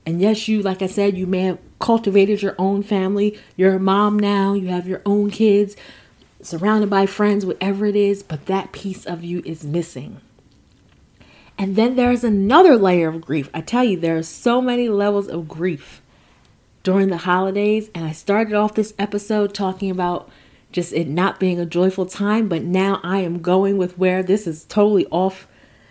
And 0.06 0.23
yes, 0.23 0.49
you, 0.49 0.62
like 0.62 0.80
I 0.80 0.87
said, 0.87 1.18
you 1.18 1.26
may 1.26 1.42
have 1.42 1.58
cultivated 1.80 2.40
your 2.40 2.54
own 2.58 2.82
family. 2.82 3.38
You're 3.56 3.75
a 3.75 3.78
mom 3.78 4.18
now, 4.18 4.54
you 4.54 4.68
have 4.68 4.88
your 4.88 5.02
own 5.04 5.30
kids, 5.30 5.76
surrounded 6.40 6.88
by 6.88 7.04
friends, 7.04 7.44
whatever 7.44 7.84
it 7.84 7.96
is, 7.96 8.23
but 8.23 8.46
that 8.46 8.73
piece 8.73 9.04
of 9.04 9.23
you 9.23 9.42
is 9.44 9.66
missing. 9.66 10.23
And 11.58 11.76
then 11.76 11.96
there's 11.96 12.25
another 12.25 12.78
layer 12.78 13.11
of 13.11 13.20
grief. 13.20 13.50
I 13.52 13.61
tell 13.61 13.84
you, 13.84 14.00
there 14.00 14.16
are 14.16 14.23
so 14.23 14.62
many 14.62 14.88
levels 14.88 15.28
of 15.28 15.46
grief 15.46 16.00
during 16.84 17.08
the 17.08 17.16
holidays. 17.16 17.90
And 17.94 18.04
I 18.04 18.12
started 18.12 18.54
off 18.54 18.74
this 18.74 18.94
episode 18.98 19.52
talking 19.52 19.90
about 19.90 20.30
just 20.70 20.92
it 20.92 21.08
not 21.08 21.40
being 21.40 21.58
a 21.58 21.66
joyful 21.66 22.06
time, 22.06 22.48
but 22.48 22.62
now 22.62 23.00
I 23.02 23.18
am 23.18 23.42
going 23.42 23.76
with 23.76 23.98
where 23.98 24.22
this 24.22 24.46
is 24.46 24.64
totally 24.64 25.06
off 25.06 25.48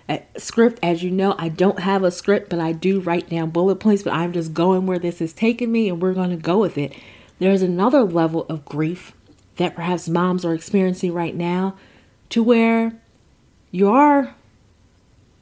eh, 0.08 0.20
script. 0.38 0.80
As 0.82 1.04
you 1.04 1.10
know, 1.10 1.36
I 1.38 1.50
don't 1.50 1.80
have 1.80 2.04
a 2.04 2.12
script, 2.12 2.50
but 2.50 2.60
I 2.60 2.72
do 2.72 3.00
write 3.00 3.30
down 3.30 3.50
bullet 3.50 3.78
points, 3.78 4.04
but 4.04 4.14
I'm 4.14 4.32
just 4.32 4.54
going 4.54 4.86
where 4.86 5.00
this 5.00 5.20
is 5.20 5.34
taking 5.34 5.72
me 5.72 5.90
and 5.90 6.02
we're 6.02 6.14
going 6.14 6.30
to 6.30 6.38
go 6.38 6.60
with 6.60 6.78
it. 6.78 6.94
There's 7.40 7.62
another 7.62 8.04
level 8.04 8.46
of 8.48 8.66
grief 8.66 9.14
that 9.58 9.76
perhaps 9.76 10.08
moms 10.08 10.46
are 10.46 10.54
experiencing 10.54 11.14
right 11.14 11.36
now 11.36 11.76
to 12.30 12.44
where 12.44 12.94
you 13.72 13.90
are 13.90 14.36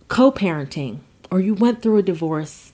co 0.08 0.31
parenting 0.31 1.00
or 1.29 1.39
you 1.39 1.53
went 1.53 1.81
through 1.81 1.98
a 1.98 2.03
divorce 2.03 2.71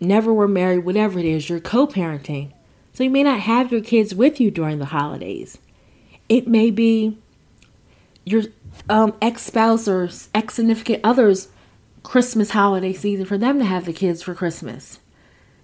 never 0.00 0.32
were 0.32 0.48
married, 0.48 0.84
whatever 0.84 1.18
it 1.18 1.24
is, 1.24 1.48
you're 1.48 1.60
co 1.60 1.86
parenting. 1.86 2.52
So 2.92 3.04
you 3.04 3.10
may 3.10 3.22
not 3.22 3.40
have 3.40 3.70
your 3.70 3.82
kids 3.82 4.14
with 4.14 4.40
you 4.40 4.50
during 4.50 4.78
the 4.78 4.86
holidays. 4.86 5.58
It 6.28 6.48
may 6.48 6.70
be 6.70 7.18
your 8.24 8.44
um, 8.88 9.14
ex 9.20 9.42
spouse 9.42 9.86
or 9.86 10.08
ex 10.34 10.54
significant 10.54 11.00
other's 11.04 11.48
Christmas 12.02 12.50
holiday 12.50 12.92
season 12.92 13.26
for 13.26 13.36
them 13.38 13.58
to 13.58 13.64
have 13.64 13.84
the 13.84 13.92
kids 13.92 14.22
for 14.22 14.34
Christmas. 14.34 15.00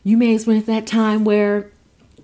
You 0.04 0.16
may 0.16 0.34
experience 0.34 0.66
that 0.66 0.86
time 0.86 1.24
where 1.24 1.70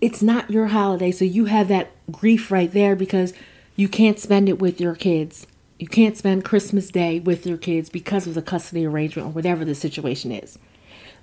it's 0.00 0.22
not 0.22 0.50
your 0.50 0.66
holiday, 0.68 1.10
so 1.10 1.24
you 1.24 1.46
have 1.46 1.68
that 1.68 1.90
grief 2.10 2.50
right 2.50 2.72
there 2.72 2.96
because 2.96 3.32
you 3.76 3.88
can't 3.88 4.18
spend 4.18 4.48
it 4.48 4.58
with 4.58 4.80
your 4.80 4.94
kids. 4.94 5.46
You 5.78 5.86
can't 5.86 6.16
spend 6.16 6.44
Christmas 6.44 6.90
Day 6.90 7.20
with 7.20 7.46
your 7.46 7.56
kids 7.56 7.88
because 7.88 8.26
of 8.26 8.34
the 8.34 8.42
custody 8.42 8.84
arrangement 8.84 9.28
or 9.28 9.30
whatever 9.30 9.64
the 9.64 9.74
situation 9.74 10.32
is. 10.32 10.58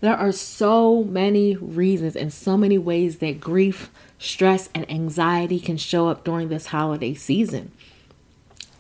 There 0.05 0.15
are 0.15 0.31
so 0.31 1.03
many 1.03 1.55
reasons 1.55 2.15
and 2.15 2.31
so 2.31 2.57
many 2.57 2.77
ways 2.77 3.17
that 3.17 3.39
grief, 3.39 3.89
stress, 4.19 4.69
and 4.75 4.87
anxiety 4.87 5.59
can 5.59 5.77
show 5.77 6.09
up 6.09 6.23
during 6.23 6.49
this 6.49 6.67
holiday 6.67 7.15
season. 7.15 7.71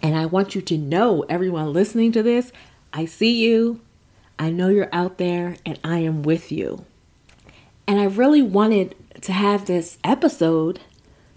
And 0.03 0.15
I 0.15 0.27
want 0.27 0.53
you 0.53 0.61
to 0.61 0.77
know, 0.77 1.23
everyone 1.27 1.73
listening 1.73 2.11
to 2.11 2.21
this, 2.21 2.51
I 2.93 3.05
see 3.05 3.43
you, 3.43 3.79
I 4.37 4.51
know 4.51 4.69
you're 4.69 4.87
out 4.93 5.17
there, 5.17 5.57
and 5.65 5.79
I 5.83 5.97
am 5.97 6.21
with 6.21 6.51
you. 6.51 6.85
And 7.87 7.99
I 7.99 8.03
really 8.03 8.43
wanted 8.43 8.93
to 9.21 9.33
have 9.33 9.65
this 9.65 9.97
episode 10.03 10.79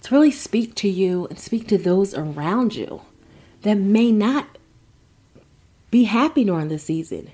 to 0.02 0.14
really 0.14 0.30
speak 0.30 0.74
to 0.74 0.88
you 0.90 1.28
and 1.28 1.38
speak 1.38 1.66
to 1.68 1.78
those 1.78 2.12
around 2.12 2.76
you 2.76 3.00
that 3.62 3.78
may 3.78 4.12
not 4.12 4.58
be 5.90 6.04
happy 6.04 6.44
during 6.44 6.68
the 6.68 6.78
season. 6.78 7.30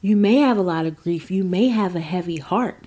You 0.00 0.16
may 0.16 0.36
have 0.36 0.56
a 0.56 0.62
lot 0.62 0.86
of 0.86 0.96
grief, 0.96 1.30
you 1.30 1.44
may 1.44 1.68
have 1.68 1.96
a 1.96 2.00
heavy 2.00 2.36
heart. 2.36 2.86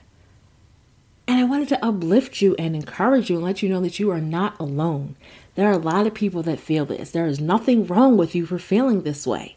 And 1.27 1.39
I 1.39 1.43
wanted 1.43 1.69
to 1.69 1.85
uplift 1.85 2.41
you 2.41 2.55
and 2.57 2.75
encourage 2.75 3.29
you 3.29 3.37
and 3.37 3.45
let 3.45 3.61
you 3.61 3.69
know 3.69 3.81
that 3.81 3.99
you 3.99 4.09
are 4.11 4.21
not 4.21 4.59
alone. 4.59 5.15
There 5.55 5.67
are 5.67 5.73
a 5.73 5.77
lot 5.77 6.07
of 6.07 6.13
people 6.13 6.41
that 6.43 6.59
feel 6.59 6.85
this. 6.85 7.11
There 7.11 7.25
is 7.25 7.39
nothing 7.39 7.85
wrong 7.85 8.17
with 8.17 8.33
you 8.33 8.45
for 8.45 8.59
feeling 8.59 9.01
this 9.01 9.27
way. 9.27 9.55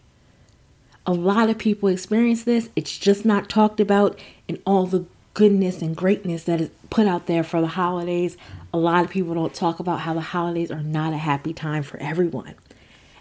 A 1.06 1.12
lot 1.12 1.50
of 1.50 1.58
people 1.58 1.88
experience 1.88 2.44
this. 2.44 2.70
It's 2.74 2.96
just 2.96 3.24
not 3.24 3.48
talked 3.48 3.78
about 3.78 4.18
in 4.48 4.60
all 4.66 4.86
the 4.86 5.04
goodness 5.34 5.82
and 5.82 5.96
greatness 5.96 6.44
that 6.44 6.60
is 6.60 6.70
put 6.90 7.06
out 7.06 7.26
there 7.26 7.42
for 7.42 7.60
the 7.60 7.66
holidays. 7.68 8.36
A 8.72 8.78
lot 8.78 9.04
of 9.04 9.10
people 9.10 9.34
don't 9.34 9.54
talk 9.54 9.80
about 9.80 10.00
how 10.00 10.14
the 10.14 10.20
holidays 10.20 10.70
are 10.70 10.82
not 10.82 11.12
a 11.12 11.18
happy 11.18 11.52
time 11.52 11.82
for 11.82 11.98
everyone. 11.98 12.54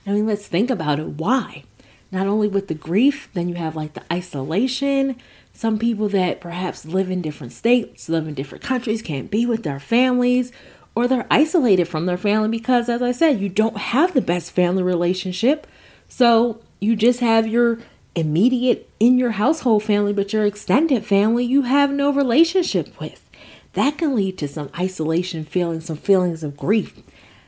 I 0.06 0.12
mean, 0.12 0.26
let's 0.26 0.48
think 0.48 0.70
about 0.70 1.00
it. 1.00 1.08
Why? 1.08 1.64
Not 2.14 2.28
only 2.28 2.48
with 2.48 2.68
the 2.68 2.76
grief, 2.76 3.28
then 3.34 3.50
you 3.50 3.56
have 3.56 3.76
like 3.76 3.94
the 3.94 4.04
isolation. 4.14 5.16
Some 5.52 5.80
people 5.80 6.08
that 6.10 6.40
perhaps 6.40 6.86
live 6.86 7.10
in 7.10 7.24
different 7.24 7.54
states, 7.54 8.08
live 8.08 8.28
in 8.28 8.36
different 8.36 8.64
countries, 8.64 9.02
can't 9.02 9.32
be 9.32 9.48
with 9.48 9.64
their 9.64 9.80
families, 9.80 10.52
or 10.94 11.08
they're 11.08 11.26
isolated 11.32 11.86
from 11.86 12.06
their 12.06 12.18
family 12.18 12.50
because, 12.50 12.88
as 12.88 13.02
I 13.02 13.14
said, 13.14 13.40
you 13.40 13.50
don't 13.50 13.78
have 13.78 14.14
the 14.14 14.22
best 14.22 14.52
family 14.52 14.84
relationship. 14.84 15.66
So 16.08 16.62
you 16.80 16.96
just 16.96 17.20
have 17.20 17.48
your 17.48 17.80
immediate 18.14 18.88
in 19.00 19.18
your 19.18 19.32
household 19.32 19.82
family, 19.82 20.14
but 20.14 20.34
your 20.34 20.46
extended 20.46 21.04
family 21.04 21.44
you 21.44 21.64
have 21.64 21.90
no 21.90 22.14
relationship 22.14 23.00
with. 23.02 23.28
That 23.74 23.98
can 23.98 24.16
lead 24.16 24.38
to 24.38 24.48
some 24.48 24.70
isolation 24.78 25.46
feelings, 25.46 25.86
some 25.86 25.98
feelings 25.98 26.44
of 26.44 26.56
grief 26.56 26.94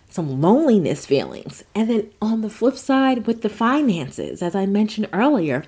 some 0.10 0.42
loneliness 0.42 1.06
feelings. 1.06 1.64
And 1.74 1.90
then 1.90 2.12
on 2.22 2.42
the 2.42 2.50
flip 2.50 2.78
side, 2.78 3.28
with 3.28 3.42
the 3.42 3.50
finances, 3.50 4.42
as 4.42 4.56
I 4.56 4.66
mentioned 4.66 5.10
earlier, 5.12 5.66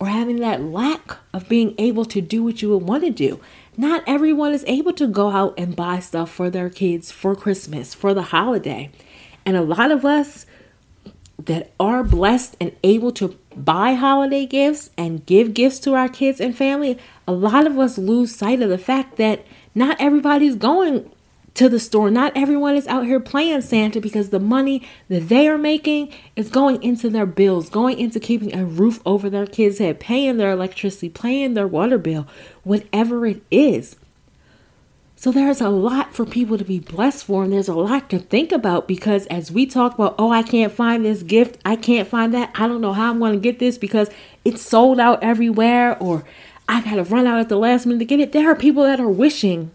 or 0.00 0.08
having 0.08 0.40
that 0.40 0.62
lack 0.62 1.18
of 1.34 1.48
being 1.48 1.74
able 1.76 2.06
to 2.06 2.22
do 2.22 2.42
what 2.42 2.62
you 2.62 2.70
would 2.70 2.82
want 2.82 3.04
to 3.04 3.10
do. 3.10 3.38
Not 3.76 4.02
everyone 4.06 4.52
is 4.52 4.64
able 4.66 4.94
to 4.94 5.06
go 5.06 5.30
out 5.30 5.54
and 5.58 5.76
buy 5.76 6.00
stuff 6.00 6.30
for 6.30 6.48
their 6.48 6.70
kids 6.70 7.12
for 7.12 7.36
Christmas, 7.36 7.94
for 7.94 8.14
the 8.14 8.22
holiday. 8.22 8.90
And 9.44 9.56
a 9.56 9.62
lot 9.62 9.90
of 9.90 10.04
us 10.04 10.46
that 11.44 11.72
are 11.78 12.02
blessed 12.02 12.56
and 12.60 12.74
able 12.82 13.12
to 13.12 13.36
buy 13.54 13.94
holiday 13.94 14.46
gifts 14.46 14.90
and 14.96 15.24
give 15.26 15.54
gifts 15.54 15.78
to 15.80 15.94
our 15.94 16.08
kids 16.08 16.40
and 16.40 16.56
family, 16.56 16.98
a 17.28 17.32
lot 17.32 17.66
of 17.66 17.78
us 17.78 17.98
lose 17.98 18.34
sight 18.34 18.62
of 18.62 18.70
the 18.70 18.78
fact 18.78 19.16
that 19.16 19.46
not 19.74 19.96
everybody's 20.00 20.56
going 20.56 21.10
to 21.60 21.68
the 21.68 21.78
store. 21.78 22.10
Not 22.10 22.32
everyone 22.34 22.74
is 22.74 22.86
out 22.86 23.04
here 23.04 23.20
playing 23.20 23.60
Santa 23.60 24.00
because 24.00 24.30
the 24.30 24.40
money 24.40 24.82
that 25.08 25.28
they 25.28 25.46
are 25.46 25.58
making 25.58 26.10
is 26.34 26.48
going 26.48 26.82
into 26.82 27.10
their 27.10 27.26
bills, 27.26 27.68
going 27.68 27.98
into 27.98 28.18
keeping 28.18 28.56
a 28.56 28.64
roof 28.64 28.98
over 29.04 29.28
their 29.28 29.44
kids' 29.44 29.76
head, 29.76 30.00
paying 30.00 30.38
their 30.38 30.52
electricity, 30.52 31.10
paying 31.10 31.52
their 31.52 31.68
water 31.68 31.98
bill, 31.98 32.26
whatever 32.64 33.26
it 33.26 33.42
is. 33.50 33.96
So 35.16 35.30
there's 35.30 35.60
a 35.60 35.68
lot 35.68 36.14
for 36.14 36.24
people 36.24 36.56
to 36.56 36.64
be 36.64 36.78
blessed 36.78 37.26
for, 37.26 37.44
and 37.44 37.52
there's 37.52 37.68
a 37.68 37.74
lot 37.74 38.08
to 38.08 38.20
think 38.20 38.52
about 38.52 38.88
because 38.88 39.26
as 39.26 39.52
we 39.52 39.66
talk 39.66 39.92
about, 39.92 40.14
oh, 40.18 40.32
I 40.32 40.42
can't 40.42 40.72
find 40.72 41.04
this 41.04 41.22
gift, 41.22 41.58
I 41.62 41.76
can't 41.76 42.08
find 42.08 42.32
that, 42.32 42.52
I 42.54 42.68
don't 42.68 42.80
know 42.80 42.94
how 42.94 43.10
I'm 43.10 43.18
going 43.18 43.34
to 43.34 43.38
get 43.38 43.58
this 43.58 43.76
because 43.76 44.08
it's 44.46 44.62
sold 44.62 44.98
out 44.98 45.22
everywhere, 45.22 45.98
or 46.02 46.24
I 46.66 46.80
got 46.80 46.94
to 46.94 47.04
run 47.04 47.26
out 47.26 47.38
at 47.38 47.50
the 47.50 47.58
last 47.58 47.84
minute 47.84 47.98
to 47.98 48.06
get 48.06 48.18
it. 48.18 48.32
There 48.32 48.50
are 48.50 48.56
people 48.56 48.84
that 48.84 48.98
are 48.98 49.10
wishing 49.10 49.72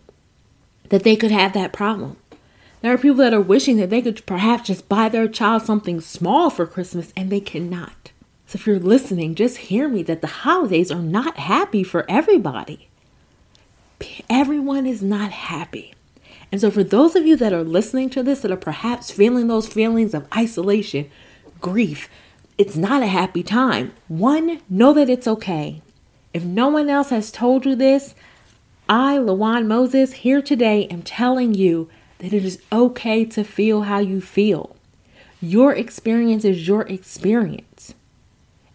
that 0.89 1.03
they 1.03 1.15
could 1.15 1.31
have 1.31 1.53
that 1.53 1.73
problem. 1.73 2.17
There 2.81 2.93
are 2.93 2.97
people 2.97 3.17
that 3.17 3.33
are 3.33 3.41
wishing 3.41 3.77
that 3.77 3.89
they 3.89 4.01
could 4.01 4.25
perhaps 4.25 4.67
just 4.67 4.87
buy 4.87 5.09
their 5.09 5.27
child 5.27 5.63
something 5.63 6.01
small 6.01 6.49
for 6.49 6.67
Christmas 6.67 7.11
and 7.17 7.31
they 7.31 7.39
cannot. 7.39 8.11
So 8.47 8.57
if 8.57 8.67
you're 8.67 8.79
listening, 8.79 9.33
just 9.33 9.57
hear 9.57 9.89
me 9.89 10.03
that 10.03 10.21
the 10.21 10.27
holidays 10.27 10.91
are 10.91 11.01
not 11.01 11.37
happy 11.37 11.83
for 11.83 12.05
everybody. 12.07 12.89
Everyone 14.29 14.85
is 14.85 15.01
not 15.01 15.31
happy. 15.31 15.95
And 16.51 16.61
so, 16.61 16.69
for 16.69 16.83
those 16.83 17.15
of 17.15 17.25
you 17.25 17.35
that 17.37 17.53
are 17.53 17.63
listening 17.63 18.09
to 18.11 18.23
this 18.23 18.41
that 18.41 18.51
are 18.51 18.57
perhaps 18.57 19.09
feeling 19.11 19.47
those 19.47 19.67
feelings 19.67 20.13
of 20.13 20.27
isolation, 20.35 21.09
grief, 21.59 22.07
it's 22.57 22.75
not 22.75 23.01
a 23.01 23.07
happy 23.07 23.43
time. 23.43 23.93
One, 24.07 24.61
know 24.69 24.93
that 24.93 25.09
it's 25.09 25.27
okay. 25.27 25.81
If 26.33 26.43
no 26.43 26.67
one 26.67 26.89
else 26.89 27.09
has 27.09 27.31
told 27.31 27.65
you 27.65 27.75
this, 27.75 28.13
I, 28.87 29.17
Lawan 29.17 29.65
Moses, 29.65 30.13
here 30.13 30.43
today 30.43 30.85
am 30.87 31.01
telling 31.01 31.55
you 31.55 31.89
that 32.19 32.33
it 32.33 32.45
is 32.45 32.61
okay 32.71 33.25
to 33.25 33.43
feel 33.43 33.83
how 33.83 33.97
you 33.97 34.21
feel. 34.21 34.75
Your 35.41 35.73
experience 35.73 36.45
is 36.45 36.67
your 36.67 36.83
experience. 36.83 37.95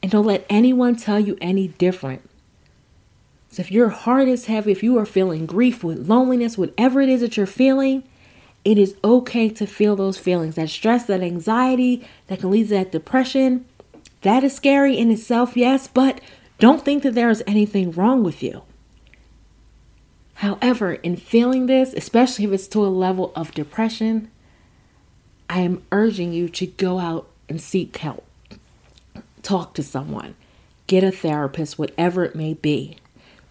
And 0.03 0.11
don't 0.11 0.27
let 0.27 0.47
anyone 0.51 0.97
tell 0.97 1.21
you 1.21 1.39
any 1.41 1.69
different. 1.69 2.29
So 3.51 3.61
if 3.61 3.71
your 3.71 3.91
heart 3.91 4.27
is 4.27 4.47
heavy, 4.47 4.73
if 4.73 4.83
you 4.83 4.99
are 4.99 5.07
feeling 5.07 5.47
grief 5.47 5.85
with 5.85 6.09
loneliness, 6.09 6.59
whatever 6.59 7.01
it 7.01 7.09
is 7.09 7.21
that 7.21 7.37
you're 7.37 7.47
feeling, 7.47 8.03
it 8.65 8.79
is 8.79 8.97
okay 9.05 9.49
to 9.49 9.67
feel 9.67 9.95
those 9.95 10.19
feelings. 10.19 10.57
That 10.57 10.71
stress, 10.71 11.05
that 11.05 11.21
anxiety, 11.21 12.05
that 12.27 12.41
can 12.41 12.51
lead 12.51 12.65
to 12.65 12.75
that 12.75 12.93
depression. 12.93 13.65
That 14.23 14.43
is 14.43 14.57
scary 14.57 14.99
in 14.99 15.13
itself, 15.13 15.57
yes, 15.57 15.87
but 15.87 16.21
don't 16.59 16.85
think 16.85 17.05
that 17.05 17.15
there 17.15 17.31
is 17.31 17.45
anything 17.47 17.93
wrong 17.93 18.25
with 18.25 18.43
you. 18.43 18.63
However, 20.41 20.95
in 20.95 21.17
feeling 21.17 21.67
this, 21.67 21.93
especially 21.93 22.47
if 22.47 22.53
it's 22.53 22.67
to 22.69 22.83
a 22.83 22.89
level 22.89 23.31
of 23.37 23.53
depression, 23.53 24.31
I 25.51 25.61
am 25.61 25.83
urging 25.93 26.33
you 26.33 26.49
to 26.49 26.67
go 26.67 26.99
out 26.99 27.29
and 27.51 27.61
seek 27.61 27.99
help. 27.99 28.25
Talk 29.43 29.75
to 29.75 29.83
someone, 29.83 30.37
get 30.87 31.05
a 31.05 31.11
therapist, 31.11 31.79
whatever 31.79 32.25
it 32.25 32.35
may 32.35 32.55
be. 32.55 32.97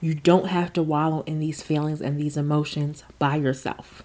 You 0.01 0.15
don't 0.15 0.48
have 0.48 0.74
to 0.74 0.81
wallow 0.81 1.22
in 1.27 1.38
these 1.38 1.62
feelings 1.62 2.01
and 2.01 2.19
these 2.19 2.36
emotions 2.36 3.03
by 3.19 3.36
yourself. 3.36 4.01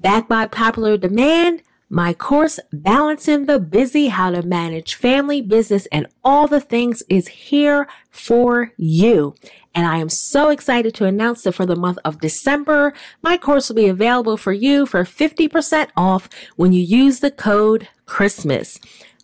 Back 0.00 0.26
by 0.26 0.46
popular 0.46 0.96
demand, 0.96 1.62
my 1.90 2.12
course, 2.12 2.60
Balancing 2.72 3.46
the 3.46 3.58
Busy, 3.58 4.08
How 4.08 4.30
to 4.30 4.42
Manage 4.42 4.94
Family, 4.94 5.40
Business, 5.40 5.86
and 5.86 6.06
All 6.22 6.46
the 6.46 6.60
Things 6.60 7.02
is 7.08 7.28
here 7.28 7.88
for 8.10 8.72
you. 8.76 9.34
And 9.74 9.86
I 9.86 9.96
am 9.96 10.08
so 10.08 10.50
excited 10.50 10.94
to 10.96 11.06
announce 11.06 11.42
that 11.42 11.52
for 11.52 11.64
the 11.64 11.76
month 11.76 11.98
of 12.04 12.20
December, 12.20 12.92
my 13.22 13.38
course 13.38 13.68
will 13.68 13.76
be 13.76 13.88
available 13.88 14.36
for 14.36 14.52
you 14.52 14.84
for 14.84 15.04
50% 15.04 15.88
off 15.96 16.28
when 16.56 16.72
you 16.72 16.82
use 16.82 17.20
the 17.20 17.30
code 17.30 17.88
Christmas. 18.04 18.78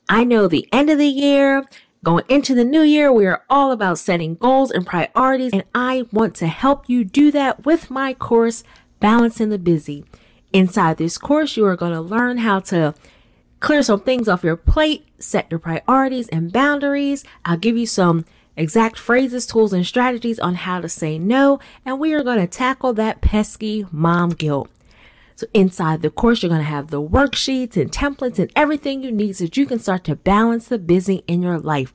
I 0.08 0.24
know 0.24 0.48
the 0.48 0.68
end 0.72 0.90
of 0.90 0.98
the 0.98 1.06
year, 1.06 1.64
Going 2.04 2.24
into 2.28 2.54
the 2.54 2.66
new 2.66 2.82
year, 2.82 3.10
we 3.10 3.24
are 3.24 3.44
all 3.48 3.72
about 3.72 3.98
setting 3.98 4.34
goals 4.34 4.70
and 4.70 4.86
priorities, 4.86 5.54
and 5.54 5.64
I 5.74 6.04
want 6.12 6.34
to 6.34 6.48
help 6.48 6.86
you 6.86 7.02
do 7.02 7.30
that 7.30 7.64
with 7.64 7.90
my 7.90 8.12
course, 8.12 8.62
Balancing 9.00 9.48
the 9.48 9.58
Busy. 9.58 10.04
Inside 10.54 10.98
this 10.98 11.18
course, 11.18 11.56
you 11.56 11.66
are 11.66 11.74
going 11.74 11.92
to 11.92 12.00
learn 12.00 12.38
how 12.38 12.60
to 12.60 12.94
clear 13.58 13.82
some 13.82 14.00
things 14.00 14.28
off 14.28 14.44
your 14.44 14.54
plate, 14.54 15.04
set 15.18 15.50
your 15.50 15.58
priorities 15.58 16.28
and 16.28 16.52
boundaries. 16.52 17.24
I'll 17.44 17.56
give 17.56 17.76
you 17.76 17.86
some 17.86 18.24
exact 18.56 18.96
phrases, 18.96 19.46
tools, 19.46 19.72
and 19.72 19.84
strategies 19.84 20.38
on 20.38 20.54
how 20.54 20.80
to 20.80 20.88
say 20.88 21.18
no, 21.18 21.58
and 21.84 21.98
we 21.98 22.14
are 22.14 22.22
going 22.22 22.38
to 22.38 22.46
tackle 22.46 22.92
that 22.92 23.20
pesky 23.20 23.84
mom 23.90 24.30
guilt. 24.30 24.70
So 25.34 25.48
inside 25.52 26.02
the 26.02 26.10
course, 26.10 26.40
you're 26.40 26.50
going 26.50 26.60
to 26.60 26.64
have 26.68 26.90
the 26.90 27.02
worksheets 27.02 27.76
and 27.76 27.90
templates 27.90 28.38
and 28.38 28.52
everything 28.54 29.02
you 29.02 29.10
need 29.10 29.34
so 29.34 29.46
that 29.46 29.56
you 29.56 29.66
can 29.66 29.80
start 29.80 30.04
to 30.04 30.14
balance 30.14 30.68
the 30.68 30.78
busy 30.78 31.24
in 31.26 31.42
your 31.42 31.58
life. 31.58 31.92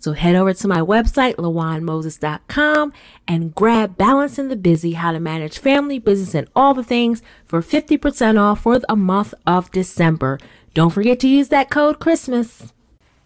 So 0.00 0.14
head 0.14 0.34
over 0.34 0.54
to 0.54 0.66
my 0.66 0.80
website, 0.80 1.34
lawanmoses.com, 1.36 2.92
and 3.28 3.54
grab 3.54 3.98
Balancing 3.98 4.48
the 4.48 4.56
Busy 4.56 4.92
How 4.92 5.12
to 5.12 5.20
Manage 5.20 5.58
Family, 5.58 5.98
Business, 5.98 6.34
and 6.34 6.48
All 6.56 6.72
the 6.72 6.82
Things 6.82 7.20
for 7.44 7.60
50% 7.60 8.40
off 8.40 8.62
for 8.62 8.78
the 8.78 8.96
month 8.96 9.34
of 9.46 9.70
December. 9.70 10.40
Don't 10.72 10.88
forget 10.88 11.20
to 11.20 11.28
use 11.28 11.48
that 11.48 11.68
code 11.68 12.00
Christmas. 12.00 12.72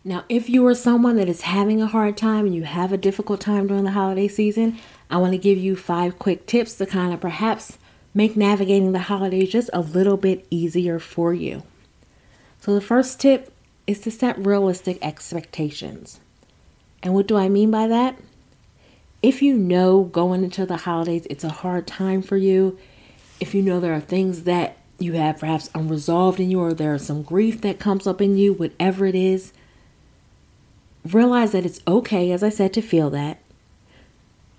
Now, 0.02 0.24
if 0.28 0.50
you 0.50 0.66
are 0.66 0.74
someone 0.74 1.14
that 1.16 1.28
is 1.28 1.42
having 1.42 1.80
a 1.80 1.86
hard 1.86 2.16
time 2.16 2.44
and 2.44 2.54
you 2.54 2.64
have 2.64 2.92
a 2.92 2.98
difficult 2.98 3.40
time 3.40 3.68
during 3.68 3.84
the 3.84 3.92
holiday 3.92 4.26
season, 4.26 4.80
I 5.08 5.18
want 5.18 5.30
to 5.32 5.38
give 5.38 5.58
you 5.58 5.76
five 5.76 6.18
quick 6.18 6.44
tips 6.44 6.74
to 6.74 6.86
kind 6.86 7.14
of 7.14 7.20
perhaps 7.20 7.78
make 8.14 8.36
navigating 8.36 8.90
the 8.90 8.98
holidays 8.98 9.52
just 9.52 9.70
a 9.72 9.80
little 9.80 10.16
bit 10.16 10.44
easier 10.50 10.98
for 10.98 11.32
you. 11.32 11.62
So, 12.60 12.74
the 12.74 12.80
first 12.80 13.20
tip 13.20 13.52
is 13.86 14.00
to 14.00 14.10
set 14.10 14.44
realistic 14.44 14.98
expectations. 15.02 16.18
And 17.04 17.14
what 17.14 17.28
do 17.28 17.36
I 17.36 17.48
mean 17.48 17.70
by 17.70 17.86
that? 17.86 18.16
If 19.22 19.42
you 19.42 19.56
know 19.56 20.04
going 20.04 20.42
into 20.42 20.66
the 20.66 20.78
holidays 20.78 21.26
it's 21.30 21.44
a 21.44 21.50
hard 21.50 21.86
time 21.86 22.22
for 22.22 22.36
you, 22.36 22.78
if 23.38 23.54
you 23.54 23.62
know 23.62 23.78
there 23.78 23.94
are 23.94 24.00
things 24.00 24.44
that 24.44 24.78
you 24.98 25.12
have 25.14 25.38
perhaps 25.38 25.70
unresolved 25.74 26.40
in 26.40 26.50
you 26.50 26.60
or 26.60 26.72
there's 26.72 27.06
some 27.06 27.22
grief 27.22 27.60
that 27.60 27.78
comes 27.78 28.06
up 28.06 28.20
in 28.20 28.36
you, 28.36 28.54
whatever 28.54 29.06
it 29.06 29.14
is, 29.14 29.52
realize 31.04 31.52
that 31.52 31.66
it's 31.66 31.80
okay, 31.86 32.32
as 32.32 32.42
I 32.42 32.48
said, 32.48 32.72
to 32.74 32.82
feel 32.82 33.10
that. 33.10 33.38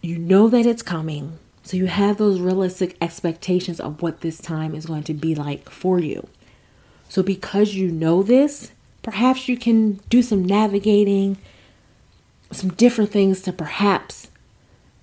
You 0.01 0.19
know 0.19 0.47
that 0.49 0.65
it's 0.65 0.83
coming. 0.83 1.39
So 1.63 1.77
you 1.77 1.87
have 1.87 2.17
those 2.17 2.39
realistic 2.39 2.95
expectations 3.01 3.79
of 3.79 4.03
what 4.03 4.21
this 4.21 4.39
time 4.39 4.75
is 4.75 4.85
going 4.85 5.03
to 5.03 5.15
be 5.15 5.33
like 5.33 5.67
for 5.69 5.99
you. 5.99 6.27
So 7.09 7.23
because 7.23 7.73
you 7.73 7.89
know 7.89 8.21
this, 8.21 8.71
perhaps 9.01 9.47
you 9.47 9.57
can 9.57 9.93
do 10.09 10.21
some 10.21 10.45
navigating 10.45 11.37
some 12.51 12.71
different 12.71 13.11
things 13.11 13.41
to 13.41 13.53
perhaps 13.53 14.29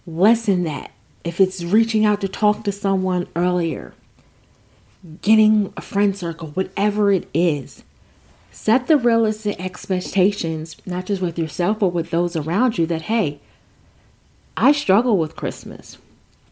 lessen 0.07 0.65
that. 0.65 0.91
If 1.25 1.41
it's 1.41 1.63
reaching 1.63 2.05
out 2.05 2.21
to 2.23 2.29
talk 2.29 2.65
to 2.65 2.73
someone 2.73 3.29
earlier, 3.37 3.95
getting 5.21 5.73
a 5.77 5.81
friend 5.81 6.17
circle, 6.17 6.49
whatever 6.49 7.13
it 7.13 7.29
is, 7.33 7.85
set 8.51 8.87
the 8.87 8.97
realistic 8.97 9.59
expectations, 9.65 10.77
not 10.85 11.07
just 11.07 11.23
with 11.23 11.39
yourself, 11.39 11.79
but 11.79 11.89
with 11.89 12.11
those 12.11 12.37
around 12.37 12.79
you 12.79 12.87
that, 12.87 13.03
hey, 13.03 13.41
I 14.57 14.73
struggle 14.73 15.17
with 15.17 15.37
Christmas, 15.37 15.99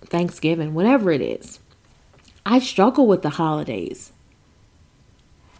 Thanksgiving, 0.03 0.73
whatever 0.73 1.11
it 1.11 1.21
is. 1.21 1.59
I 2.47 2.59
struggle 2.59 3.07
with 3.07 3.23
the 3.23 3.31
holidays. 3.31 4.13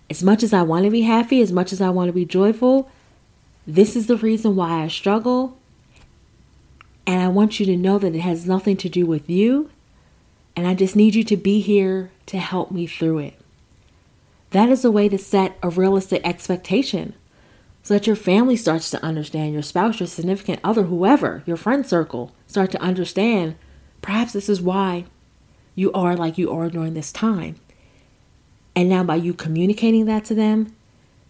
As 0.09 0.23
much 0.23 0.43
as 0.43 0.53
I 0.53 0.63
want 0.63 0.85
to 0.85 0.91
be 0.91 1.03
happy, 1.03 1.41
as 1.41 1.53
much 1.53 1.73
as 1.73 1.81
I 1.81 1.91
want 1.91 2.09
to 2.09 2.13
be 2.13 2.25
joyful, 2.25 2.91
this 3.75 3.97
is 3.97 4.07
the 4.07 4.17
reason 4.17 4.57
why 4.57 4.83
I 4.83 4.89
struggle. 4.89 5.59
And 7.07 7.21
I 7.21 7.29
want 7.29 7.59
you 7.59 7.67
to 7.67 7.77
know 7.77 7.99
that 7.99 8.15
it 8.15 8.21
has 8.21 8.47
nothing 8.47 8.77
to 8.79 8.89
do 8.89 9.07
with 9.07 9.29
you. 9.29 9.71
And 10.57 10.67
I 10.67 10.75
just 10.75 10.97
need 10.97 11.15
you 11.15 11.25
to 11.25 11.37
be 11.37 11.61
here 11.61 12.11
to 12.27 12.39
help 12.39 12.71
me 12.71 12.87
through 12.87 13.19
it. 13.19 13.35
That 14.51 14.69
is 14.69 14.85
a 14.85 14.91
way 14.91 15.09
to 15.09 15.19
set 15.19 15.57
a 15.63 15.69
realistic 15.69 16.21
expectation 16.25 17.15
so 17.83 17.95
that 17.95 18.07
your 18.07 18.17
family 18.17 18.57
starts 18.57 18.91
to 18.91 19.03
understand, 19.05 19.53
your 19.53 19.63
spouse, 19.63 20.01
your 20.01 20.07
significant 20.07 20.61
other, 20.63 20.85
whoever, 20.85 21.43
your 21.47 21.57
friend 21.57 21.87
circle, 21.87 22.33
start 22.47 22.71
to 22.73 22.83
understand 22.83 23.57
perhaps 24.03 24.33
this 24.33 24.49
is 24.49 24.61
why 24.61 25.05
you 25.75 25.93
are 25.93 26.17
like 26.17 26.37
you 26.37 26.51
are 26.51 26.69
during 26.69 26.95
this 26.95 27.13
time. 27.13 27.57
And 28.77 28.89
now, 28.89 29.03
by 29.03 29.17
you 29.17 29.33
communicating 29.35 30.05
that 30.07 30.25
to 30.27 30.35
them, 30.35 30.75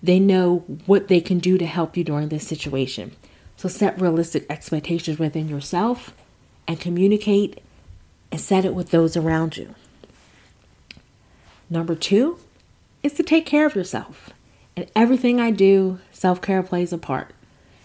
they 0.02 0.18
know 0.18 0.58
what 0.86 1.08
they 1.08 1.20
can 1.20 1.38
do 1.38 1.58
to 1.58 1.66
help 1.66 1.96
you 1.96 2.04
during 2.04 2.28
this 2.28 2.46
situation. 2.46 3.12
So 3.56 3.68
set 3.68 4.00
realistic 4.00 4.46
expectations 4.48 5.18
within 5.18 5.48
yourself 5.48 6.14
and 6.66 6.80
communicate 6.80 7.60
and 8.32 8.40
set 8.40 8.64
it 8.64 8.74
with 8.74 8.90
those 8.90 9.16
around 9.16 9.56
you. 9.56 9.74
Number 11.68 11.94
two 11.94 12.38
is 13.02 13.12
to 13.14 13.22
take 13.22 13.46
care 13.46 13.66
of 13.66 13.74
yourself. 13.74 14.30
And 14.76 14.90
everything 14.96 15.40
I 15.40 15.50
do, 15.50 15.98
self 16.12 16.40
care 16.40 16.62
plays 16.62 16.92
a 16.92 16.98
part. 16.98 17.32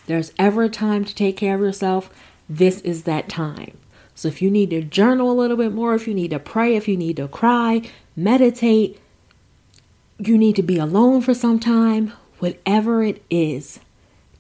There's 0.08 0.32
ever 0.38 0.64
a 0.64 0.70
time 0.70 1.04
to 1.04 1.16
take 1.16 1.36
care 1.36 1.56
of 1.56 1.62
yourself, 1.62 2.10
this 2.48 2.80
is 2.82 3.04
that 3.04 3.28
time. 3.28 3.78
So 4.14 4.28
if 4.28 4.42
you 4.42 4.50
need 4.50 4.70
to 4.70 4.82
journal 4.82 5.32
a 5.32 5.34
little 5.34 5.58
bit 5.58 5.74
more, 5.74 5.94
if 5.94 6.08
you 6.08 6.14
need 6.14 6.32
to 6.32 6.40
pray, 6.40 6.76
if 6.76 6.88
you 6.88 6.96
need 6.96 7.18
to 7.18 7.28
cry, 7.28 7.82
meditate, 8.16 9.00
you 10.18 10.38
need 10.38 10.56
to 10.56 10.64
be 10.64 10.78
alone 10.78 11.22
for 11.22 11.34
some 11.34 11.60
time, 11.60 12.14
whatever 12.40 13.04
it 13.04 13.24
is, 13.30 13.80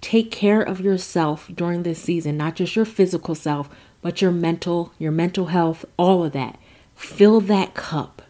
take 0.02 0.32
care 0.32 0.62
of 0.62 0.80
yourself 0.80 1.50
during 1.54 1.84
this 1.84 2.02
season, 2.02 2.38
not 2.38 2.56
just 2.56 2.76
your 2.76 2.86
physical 2.86 3.36
self, 3.36 3.70
but 4.02 4.22
your 4.22 4.32
mental, 4.32 4.94
your 5.00 5.12
mental 5.12 5.48
health, 5.48 5.86
all 5.98 6.24
of 6.24 6.32
that. 6.34 6.60
Fill 6.96 7.42
that 7.42 7.74
cup. 7.74 8.22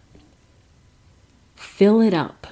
Fill 1.55 2.01
it 2.01 2.13
up 2.13 2.47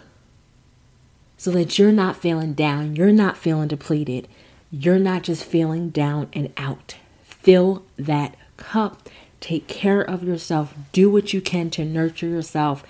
so 1.38 1.52
that 1.52 1.78
you're 1.78 1.92
not 1.92 2.16
feeling 2.16 2.54
down, 2.54 2.96
you're 2.96 3.12
not 3.12 3.38
feeling 3.38 3.68
depleted, 3.68 4.28
you're 4.72 5.00
not 5.00 5.24
just 5.24 5.44
feeling 5.44 5.90
down 5.90 6.30
and 6.34 6.52
out. 6.58 6.96
Fill 7.24 7.84
that 7.98 8.36
cup. 8.56 9.10
Take 9.42 9.68
care 9.68 10.02
of 10.02 10.24
yourself. 10.24 10.74
Do 10.94 11.10
what 11.10 11.34
you 11.34 11.42
can 11.42 11.70
to 11.72 11.84
nurture 11.84 12.28
yourself 12.28 12.84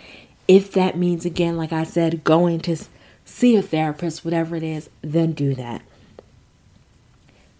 if 0.47 0.71
that 0.73 0.97
means, 0.97 1.25
again, 1.25 1.57
like 1.57 1.71
I 1.71 1.83
said, 1.83 2.23
going 2.23 2.59
to 2.61 2.77
see 3.25 3.55
a 3.55 3.61
therapist, 3.61 4.25
whatever 4.25 4.55
it 4.55 4.63
is, 4.63 4.89
then 5.01 5.31
do 5.31 5.55
that. 5.55 5.81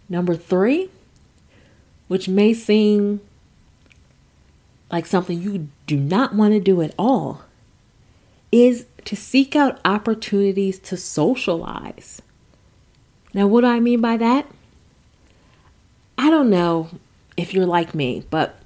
Number 0.08 0.36
three, 0.36 0.90
which 2.08 2.28
may 2.28 2.52
seem 2.52 3.20
like 4.90 5.06
something 5.06 5.40
you 5.40 5.68
do 5.86 5.96
not 5.96 6.34
want 6.34 6.52
to 6.52 6.60
do 6.60 6.82
at 6.82 6.94
all, 6.98 7.42
is 8.52 8.86
to 9.04 9.16
seek 9.16 9.56
out 9.56 9.80
opportunities 9.84 10.78
to 10.78 10.96
socialize. 10.96 12.22
Now, 13.32 13.46
what 13.46 13.62
do 13.62 13.66
I 13.66 13.80
mean 13.80 14.00
by 14.00 14.16
that? 14.18 14.46
I 16.16 16.30
don't 16.30 16.50
know 16.50 16.90
if 17.36 17.52
you're 17.52 17.66
like 17.66 17.94
me, 17.94 18.24
but 18.30 18.56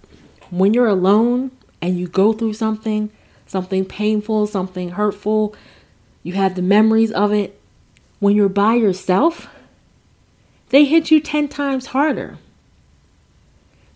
when 0.51 0.75
you're 0.75 0.89
alone 0.89 1.53
and 1.81 1.99
you 1.99 2.09
go 2.09 2.33
through 2.33 2.53
something, 2.53 3.11
something 3.49 3.85
painful, 3.85 4.47
something 4.47 4.91
hurtful, 4.91 5.57
you 6.23 6.35
have 6.35 6.55
the 6.55 6.63
memories 6.63 7.11
of 7.11 7.33
it. 7.33 7.61
When 8.21 8.37
you're 8.37 8.49
by 8.49 8.75
yourself, 8.75 9.49
they 10.71 10.85
hit 10.85 11.11
you 11.11 11.21
10 11.21 11.49
times 11.49 11.87
harder 11.87 12.39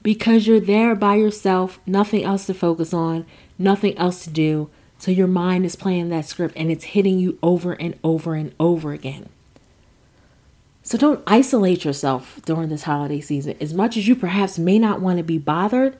because 0.03 0.47
you're 0.47 0.61
there 0.61 0.95
by 0.95 1.17
yourself, 1.17 1.79
nothing 1.87 2.25
else 2.25 2.47
to 2.47 2.55
focus 2.55 2.93
on, 2.93 3.27
nothing 3.59 3.97
else 3.99 4.25
to 4.25 4.31
do. 4.31 4.71
So 4.99 5.11
your 5.11 5.27
mind 5.27 5.67
is 5.67 5.77
playing 5.77 6.09
that 6.11 6.27
script 6.27 6.55
and 6.57 6.71
it's 6.71 6.85
hitting 6.85 7.19
you 7.19 7.39
over 7.43 7.73
and 7.73 7.99
over 8.03 8.35
and 8.35 8.55
over 8.59 8.93
again. 8.93 9.29
So 10.85 10.99
don't 10.99 11.23
isolate 11.27 11.85
yourself 11.85 12.41
during 12.45 12.69
this 12.69 12.85
holiday 12.85 13.21
season. 13.21 13.57
As 13.61 13.73
much 13.73 13.97
as 13.97 14.09
you 14.09 14.17
perhaps 14.17 14.59
may 14.59 14.79
not 14.79 15.01
want 15.01 15.19
to 15.19 15.25
be 15.25 15.39
bothered, 15.39 15.97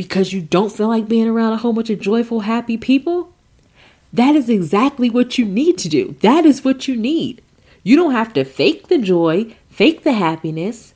because 0.00 0.32
you 0.32 0.40
don't 0.40 0.72
feel 0.72 0.88
like 0.88 1.10
being 1.10 1.28
around 1.28 1.52
a 1.52 1.58
whole 1.58 1.74
bunch 1.74 1.90
of 1.90 2.00
joyful, 2.00 2.40
happy 2.40 2.78
people, 2.78 3.34
that 4.14 4.34
is 4.34 4.48
exactly 4.48 5.10
what 5.10 5.36
you 5.36 5.44
need 5.44 5.76
to 5.76 5.90
do. 5.90 6.16
That 6.22 6.46
is 6.46 6.64
what 6.64 6.88
you 6.88 6.96
need. 6.96 7.42
You 7.82 7.96
don't 7.96 8.12
have 8.12 8.32
to 8.32 8.46
fake 8.46 8.88
the 8.88 8.96
joy, 8.96 9.54
fake 9.68 10.02
the 10.02 10.14
happiness, 10.14 10.94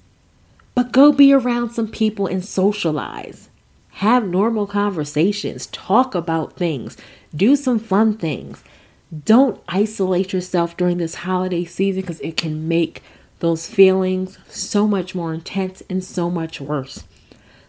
but 0.74 0.90
go 0.90 1.12
be 1.12 1.34
around 1.34 1.68
some 1.68 1.88
people 1.88 2.26
and 2.26 2.42
socialize. 2.42 3.50
Have 3.90 4.26
normal 4.26 4.66
conversations, 4.66 5.66
talk 5.66 6.14
about 6.14 6.56
things, 6.56 6.96
do 7.36 7.56
some 7.56 7.78
fun 7.78 8.16
things. 8.16 8.64
Don't 9.26 9.60
isolate 9.68 10.32
yourself 10.32 10.78
during 10.78 10.96
this 10.96 11.16
holiday 11.16 11.66
season 11.66 12.00
because 12.00 12.20
it 12.20 12.38
can 12.38 12.66
make 12.66 13.02
those 13.40 13.68
feelings 13.68 14.38
so 14.48 14.88
much 14.88 15.14
more 15.14 15.34
intense 15.34 15.82
and 15.90 16.02
so 16.02 16.30
much 16.30 16.58
worse. 16.58 17.04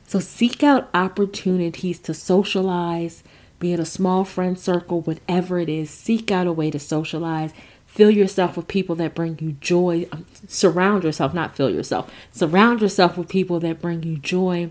So 0.08 0.20
seek 0.20 0.64
out 0.64 0.90
opportunities 0.94 2.00
to 2.00 2.14
socialize, 2.14 3.24
be 3.60 3.74
it 3.74 3.80
a 3.80 3.86
small 3.86 4.24
friend 4.24 4.58
circle, 4.58 5.02
whatever 5.02 5.60
it 5.60 5.70
is. 5.70 5.90
Seek 5.90 6.32
out 6.32 6.48
a 6.48 6.52
way 6.54 6.70
to 6.72 6.80
socialize. 6.80 7.54
Fill 7.86 8.12
yourself 8.12 8.58
with 8.58 8.68
people 8.68 8.96
that 8.96 9.16
bring 9.16 9.40
you 9.40 9.54
joy. 9.54 10.08
Um, 10.12 10.26
surround 10.48 11.04
yourself, 11.04 11.34
not 11.34 11.56
fill 11.56 11.70
yourself. 11.70 12.12
Surround 12.32 12.82
yourself 12.82 13.18
with 13.18 13.30
people 13.30 13.60
that 13.62 13.82
bring 13.82 14.04
you 14.04 14.18
joy, 14.18 14.70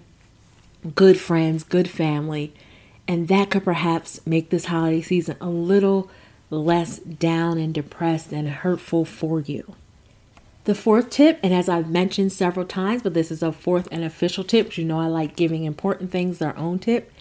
good 0.95 1.19
friends, 1.19 1.65
good 1.65 1.89
family. 1.89 2.53
And 3.09 3.29
that 3.29 3.51
could 3.51 3.65
perhaps 3.65 4.21
make 4.27 4.51
this 4.51 4.67
holiday 4.67 5.01
season 5.01 5.37
a 5.41 5.49
little 5.49 6.11
less 6.51 6.99
down 6.99 7.59
and 7.59 7.75
depressed 7.75 8.33
and 8.33 8.49
hurtful 8.49 9.05
for 9.05 9.41
you. 9.41 9.75
The 10.65 10.75
fourth 10.75 11.11
tip, 11.11 11.39
and 11.43 11.53
as 11.53 11.69
I've 11.69 11.91
mentioned 11.91 12.33
several 12.33 12.65
times, 12.65 13.03
but 13.03 13.13
this 13.13 13.31
is 13.31 13.43
a 13.43 13.53
fourth 13.53 13.87
and 13.93 14.03
official 14.03 14.45
tip, 14.45 14.79
you 14.79 14.85
know 14.85 14.99
I 14.99 15.09
like 15.09 15.37
giving 15.37 15.65
important 15.65 16.11
things 16.11 16.39
their 16.39 16.57
own 16.57 16.79
tip, 16.79 17.13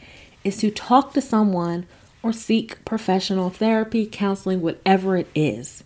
is 0.45 0.55
to 0.57 0.71
talk 0.71 1.13
to 1.13 1.21
someone 1.21 1.85
or 2.21 2.31
seek 2.31 2.85
professional 2.85 3.49
therapy, 3.49 4.05
counseling, 4.05 4.61
whatever 4.61 5.17
it 5.17 5.27
is. 5.35 5.83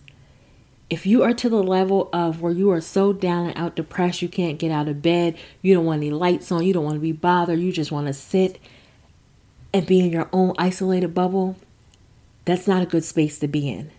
if 0.90 1.04
you 1.04 1.22
are 1.22 1.34
to 1.34 1.48
the 1.48 1.62
level 1.62 2.08
of 2.12 2.40
where 2.40 2.52
you 2.52 2.70
are 2.70 2.80
so 2.80 3.12
down 3.12 3.46
and 3.46 3.58
out 3.58 3.76
depressed, 3.76 4.22
you 4.22 4.28
can't 4.28 4.58
get 4.58 4.70
out 4.70 4.88
of 4.88 5.02
bed, 5.02 5.36
you 5.60 5.74
don't 5.74 5.84
want 5.84 5.98
any 5.98 6.10
lights 6.10 6.50
on, 6.50 6.64
you 6.64 6.72
don't 6.72 6.84
want 6.84 6.96
to 6.96 7.00
be 7.00 7.12
bothered, 7.12 7.60
you 7.60 7.70
just 7.72 7.92
want 7.92 8.06
to 8.06 8.14
sit 8.14 8.58
and 9.74 9.86
be 9.86 10.00
in 10.00 10.10
your 10.10 10.28
own 10.32 10.54
isolated 10.58 11.14
bubble, 11.14 11.56
that's 12.46 12.66
not 12.66 12.82
a 12.82 12.86
good 12.86 13.04
space 13.04 13.38
to 13.38 13.48
be 13.48 13.68
in. 13.68 13.90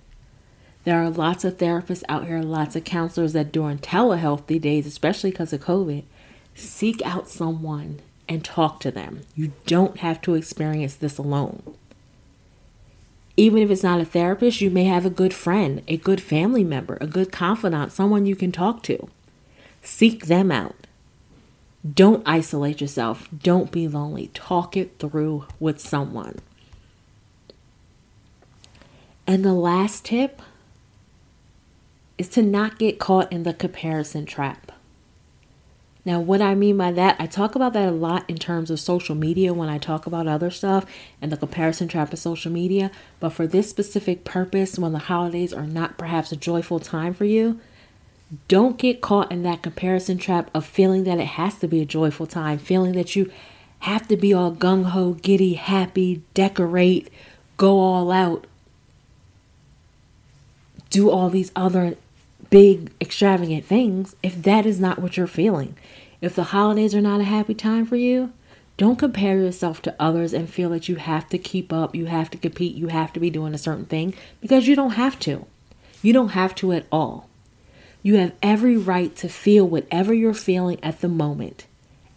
There 0.89 1.03
are 1.03 1.11
lots 1.11 1.45
of 1.45 1.57
therapists 1.57 2.01
out 2.09 2.25
here, 2.25 2.41
lots 2.41 2.75
of 2.75 2.83
counselors 2.83 3.33
that 3.33 3.51
during 3.51 3.77
telehealth 3.77 4.47
these 4.47 4.63
days, 4.63 4.87
especially 4.87 5.29
because 5.29 5.53
of 5.53 5.61
COVID, 5.61 6.01
seek 6.55 6.99
out 7.05 7.29
someone 7.29 7.99
and 8.27 8.43
talk 8.43 8.79
to 8.79 8.89
them. 8.89 9.21
You 9.35 9.51
don't 9.67 9.97
have 9.97 10.19
to 10.23 10.33
experience 10.33 10.95
this 10.95 11.19
alone. 11.19 11.61
Even 13.37 13.61
if 13.61 13.69
it's 13.69 13.83
not 13.83 14.01
a 14.01 14.03
therapist, 14.03 14.61
you 14.61 14.71
may 14.71 14.85
have 14.85 15.05
a 15.05 15.11
good 15.11 15.31
friend, 15.31 15.83
a 15.87 15.95
good 15.95 16.19
family 16.19 16.63
member, 16.63 16.97
a 16.99 17.05
good 17.05 17.31
confidant, 17.31 17.91
someone 17.91 18.25
you 18.25 18.35
can 18.35 18.51
talk 18.51 18.81
to. 18.81 19.09
Seek 19.83 20.25
them 20.25 20.51
out. 20.51 20.87
Don't 21.87 22.27
isolate 22.27 22.81
yourself. 22.81 23.29
Don't 23.43 23.71
be 23.71 23.87
lonely. 23.87 24.31
Talk 24.33 24.75
it 24.75 24.97
through 24.97 25.45
with 25.59 25.79
someone. 25.79 26.39
And 29.27 29.45
the 29.45 29.53
last 29.53 30.05
tip 30.05 30.41
is 32.19 32.27
to 32.29 32.43
not 32.43 32.77
get 32.77 32.99
caught 32.99 33.31
in 33.31 33.43
the 33.43 33.53
comparison 33.53 34.25
trap. 34.25 34.71
Now, 36.05 36.19
what 36.19 36.41
I 36.41 36.53
mean 36.55 36.77
by 36.77 36.91
that, 36.91 37.15
I 37.19 37.27
talk 37.27 37.55
about 37.55 37.73
that 37.73 37.87
a 37.87 37.91
lot 37.91 38.29
in 38.29 38.37
terms 38.37 38.69
of 38.69 38.79
social 38.79 39.15
media 39.15 39.53
when 39.53 39.69
I 39.69 39.77
talk 39.77 40.05
about 40.05 40.27
other 40.27 40.49
stuff 40.49 40.85
and 41.21 41.31
the 41.31 41.37
comparison 41.37 41.87
trap 41.87 42.11
of 42.13 42.19
social 42.19 42.51
media. 42.51 42.91
But 43.19 43.29
for 43.29 43.47
this 43.47 43.69
specific 43.69 44.23
purpose, 44.23 44.77
when 44.77 44.91
the 44.91 44.99
holidays 44.99 45.53
are 45.53 45.67
not 45.67 45.97
perhaps 45.97 46.31
a 46.31 46.35
joyful 46.35 46.79
time 46.79 47.13
for 47.13 47.25
you, 47.25 47.59
don't 48.47 48.77
get 48.77 49.01
caught 49.01 49.31
in 49.31 49.43
that 49.43 49.61
comparison 49.61 50.17
trap 50.17 50.49
of 50.53 50.65
feeling 50.65 51.03
that 51.05 51.19
it 51.19 51.27
has 51.27 51.55
to 51.59 51.67
be 51.67 51.81
a 51.81 51.85
joyful 51.85 52.27
time, 52.27 52.57
feeling 52.57 52.93
that 52.93 53.15
you 53.15 53.31
have 53.79 54.07
to 54.07 54.17
be 54.17 54.33
all 54.33 54.51
gung 54.51 54.85
ho, 54.85 55.13
giddy, 55.13 55.53
happy, 55.53 56.21
decorate, 56.33 57.09
go 57.57 57.79
all 57.79 58.11
out, 58.11 58.45
do 60.89 61.09
all 61.09 61.29
these 61.29 61.51
other 61.55 61.95
big, 62.49 62.91
extravagant 62.99 63.65
things 63.65 64.15
if 64.23 64.41
that 64.43 64.65
is 64.65 64.79
not 64.79 64.99
what 64.99 65.17
you're 65.17 65.27
feeling. 65.27 65.75
If 66.21 66.35
the 66.35 66.45
holidays 66.45 66.93
are 66.93 67.01
not 67.01 67.21
a 67.21 67.25
happy 67.25 67.53
time 67.53 67.85
for 67.85 67.95
you, 67.95 68.33
don't 68.77 68.99
compare 68.99 69.37
yourself 69.37 69.81
to 69.83 69.95
others 69.99 70.33
and 70.33 70.49
feel 70.49 70.69
that 70.69 70.87
you 70.87 70.95
have 70.95 71.27
to 71.29 71.37
keep 71.37 71.73
up, 71.73 71.95
you 71.95 72.05
have 72.05 72.29
to 72.31 72.37
compete, 72.37 72.75
you 72.75 72.87
have 72.87 73.11
to 73.13 73.19
be 73.19 73.29
doing 73.29 73.53
a 73.53 73.57
certain 73.57 73.85
thing 73.85 74.13
because 74.41 74.67
you 74.67 74.75
don't 74.75 74.91
have 74.91 75.19
to. 75.19 75.45
You 76.01 76.13
don't 76.13 76.29
have 76.29 76.55
to 76.55 76.71
at 76.71 76.85
all. 76.91 77.29
You 78.01 78.15
have 78.15 78.33
every 78.41 78.77
right 78.77 79.13
to 79.17 79.27
feel 79.27 79.67
whatever 79.67 80.13
you're 80.13 80.33
feeling 80.33 80.81
at 80.81 81.01
the 81.01 81.09
moment, 81.09 81.67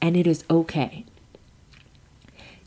and 0.01 0.17
it 0.17 0.27
is 0.27 0.45
okay. 0.49 1.05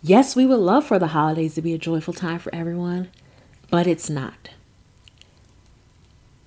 Yes, 0.01 0.35
we 0.35 0.45
would 0.45 0.59
love 0.59 0.85
for 0.85 0.99
the 0.99 1.07
holidays 1.07 1.55
to 1.55 1.61
be 1.61 1.73
a 1.73 1.77
joyful 1.77 2.13
time 2.13 2.39
for 2.39 2.53
everyone, 2.53 3.09
but 3.69 3.87
it's 3.87 4.09
not 4.09 4.49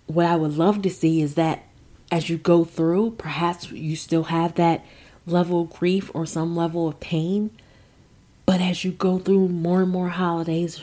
what 0.08 0.26
I 0.26 0.36
would 0.36 0.56
love 0.56 0.82
to 0.82 0.90
see 0.90 1.22
is 1.22 1.34
that 1.34 1.62
as 2.10 2.28
you 2.28 2.38
go 2.38 2.64
through, 2.64 3.12
perhaps 3.12 3.70
you 3.70 3.94
still 3.94 4.24
have 4.24 4.54
that 4.54 4.84
level 5.26 5.62
of 5.62 5.70
grief 5.70 6.10
or 6.14 6.26
some 6.26 6.56
level 6.56 6.88
of 6.88 6.98
pain. 6.98 7.50
But 8.46 8.60
as 8.60 8.82
you 8.82 8.92
go 8.92 9.18
through 9.18 9.48
more 9.48 9.82
and 9.82 9.90
more 9.90 10.08
holidays, 10.08 10.82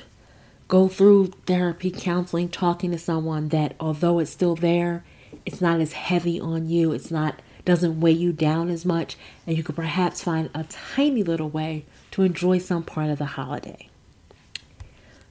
go 0.68 0.88
through 0.88 1.34
therapy, 1.48 1.90
counseling, 1.90 2.50
talking 2.50 2.92
to 2.92 3.00
someone 3.00 3.50
that 3.50 3.76
although 3.80 4.20
it's 4.20 4.32
still 4.32 4.56
there, 4.56 5.04
it's 5.46 5.62
not 5.62 5.82
as 5.82 5.94
heavy 5.94 6.40
on 6.40 6.70
you. 6.70 6.92
It's 6.92 7.12
not 7.12 7.42
doesn't 7.66 8.00
weigh 8.00 8.12
you 8.12 8.32
down 8.32 8.70
as 8.70 8.86
much, 8.86 9.18
and 9.48 9.58
you 9.58 9.64
could 9.64 9.76
perhaps 9.76 10.24
find 10.24 10.52
a 10.54 10.64
tiny 10.66 11.24
little 11.24 11.50
way 11.50 11.84
to 12.12 12.22
enjoy 12.22 12.60
some 12.60 12.84
part 12.84 13.10
of 13.10 13.18
the 13.18 13.26
holiday. 13.26 13.90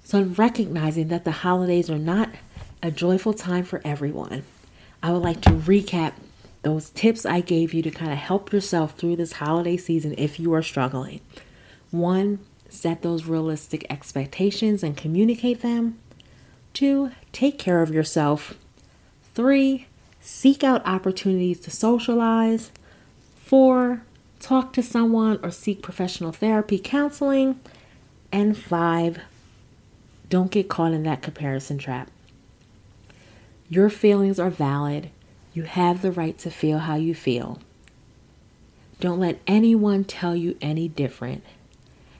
So, 0.02 0.18
in 0.18 0.34
recognizing 0.34 1.08
that 1.08 1.24
the 1.24 1.30
holidays 1.30 1.88
are 1.88 1.98
not 1.98 2.30
a 2.84 2.90
joyful 2.90 3.32
time 3.32 3.64
for 3.64 3.80
everyone. 3.82 4.44
I 5.02 5.10
would 5.10 5.22
like 5.22 5.40
to 5.42 5.50
recap 5.50 6.12
those 6.60 6.90
tips 6.90 7.24
I 7.24 7.40
gave 7.40 7.72
you 7.72 7.80
to 7.80 7.90
kind 7.90 8.12
of 8.12 8.18
help 8.18 8.52
yourself 8.52 8.94
through 8.94 9.16
this 9.16 9.32
holiday 9.32 9.78
season 9.78 10.14
if 10.18 10.38
you 10.38 10.52
are 10.52 10.62
struggling. 10.62 11.22
One, 11.90 12.40
set 12.68 13.00
those 13.00 13.24
realistic 13.24 13.86
expectations 13.88 14.82
and 14.82 14.98
communicate 14.98 15.62
them. 15.62 15.98
Two, 16.74 17.12
take 17.32 17.58
care 17.58 17.80
of 17.80 17.90
yourself. 17.90 18.54
Three, 19.34 19.86
seek 20.20 20.62
out 20.62 20.86
opportunities 20.86 21.60
to 21.60 21.70
socialize. 21.70 22.70
Four, 23.36 24.02
talk 24.40 24.74
to 24.74 24.82
someone 24.82 25.40
or 25.42 25.50
seek 25.50 25.80
professional 25.80 26.32
therapy 26.32 26.78
counseling. 26.78 27.60
And 28.30 28.58
five, 28.58 29.20
don't 30.28 30.50
get 30.50 30.68
caught 30.68 30.92
in 30.92 31.04
that 31.04 31.22
comparison 31.22 31.78
trap. 31.78 32.10
Your 33.74 33.90
feelings 33.90 34.38
are 34.38 34.50
valid. 34.50 35.10
You 35.52 35.64
have 35.64 36.00
the 36.00 36.12
right 36.12 36.38
to 36.38 36.48
feel 36.48 36.78
how 36.78 36.94
you 36.94 37.12
feel. 37.12 37.58
Don't 39.00 39.18
let 39.18 39.40
anyone 39.48 40.04
tell 40.04 40.36
you 40.36 40.56
any 40.60 40.86
different. 40.86 41.42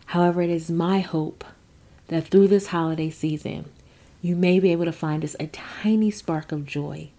However, 0.06 0.42
it 0.42 0.50
is 0.50 0.68
my 0.68 0.98
hope 0.98 1.44
that 2.08 2.26
through 2.26 2.48
this 2.48 2.66
holiday 2.66 3.08
season, 3.08 3.66
you 4.20 4.34
may 4.34 4.58
be 4.58 4.72
able 4.72 4.86
to 4.86 4.90
find 4.90 5.22
us 5.22 5.36
a 5.38 5.46
tiny 5.46 6.10
spark 6.10 6.50
of 6.50 6.66
joy, 6.66 7.10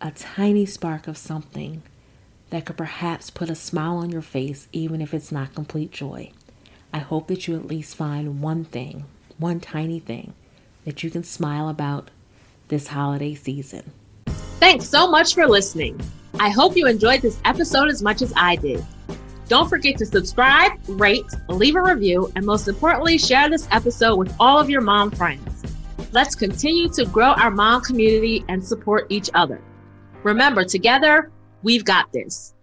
a 0.00 0.10
tiny 0.10 0.66
spark 0.66 1.06
of 1.06 1.16
something 1.16 1.84
that 2.48 2.66
could 2.66 2.76
perhaps 2.76 3.30
put 3.30 3.50
a 3.50 3.54
smile 3.54 3.98
on 3.98 4.10
your 4.10 4.20
face, 4.20 4.66
even 4.72 5.00
if 5.00 5.14
it's 5.14 5.30
not 5.30 5.54
complete 5.54 5.92
joy. 5.92 6.32
I 6.92 6.98
hope 6.98 7.28
that 7.28 7.46
you 7.46 7.54
at 7.54 7.68
least 7.68 7.94
find 7.94 8.42
one 8.42 8.64
thing, 8.64 9.04
one 9.38 9.60
tiny 9.60 10.00
thing 10.00 10.34
that 10.84 11.04
you 11.04 11.10
can 11.10 11.22
smile 11.22 11.68
about 11.68 12.10
this 12.70 12.86
holiday 12.86 13.34
season. 13.34 13.82
Thanks 14.58 14.88
so 14.88 15.10
much 15.10 15.34
for 15.34 15.46
listening. 15.46 16.00
I 16.38 16.48
hope 16.48 16.76
you 16.76 16.86
enjoyed 16.86 17.20
this 17.20 17.38
episode 17.44 17.88
as 17.88 18.02
much 18.02 18.22
as 18.22 18.32
I 18.36 18.56
did. 18.56 18.82
Don't 19.48 19.68
forget 19.68 19.98
to 19.98 20.06
subscribe, 20.06 20.72
rate, 20.88 21.26
leave 21.48 21.76
a 21.76 21.82
review, 21.82 22.32
and 22.36 22.46
most 22.46 22.68
importantly, 22.68 23.18
share 23.18 23.50
this 23.50 23.68
episode 23.72 24.16
with 24.16 24.34
all 24.40 24.58
of 24.58 24.70
your 24.70 24.80
mom 24.80 25.10
friends. 25.10 25.64
Let's 26.12 26.34
continue 26.34 26.88
to 26.90 27.04
grow 27.04 27.32
our 27.32 27.50
mom 27.50 27.82
community 27.82 28.44
and 28.48 28.64
support 28.64 29.06
each 29.10 29.28
other. 29.34 29.60
Remember, 30.22 30.64
together, 30.64 31.30
we've 31.62 31.84
got 31.84 32.12
this. 32.12 32.54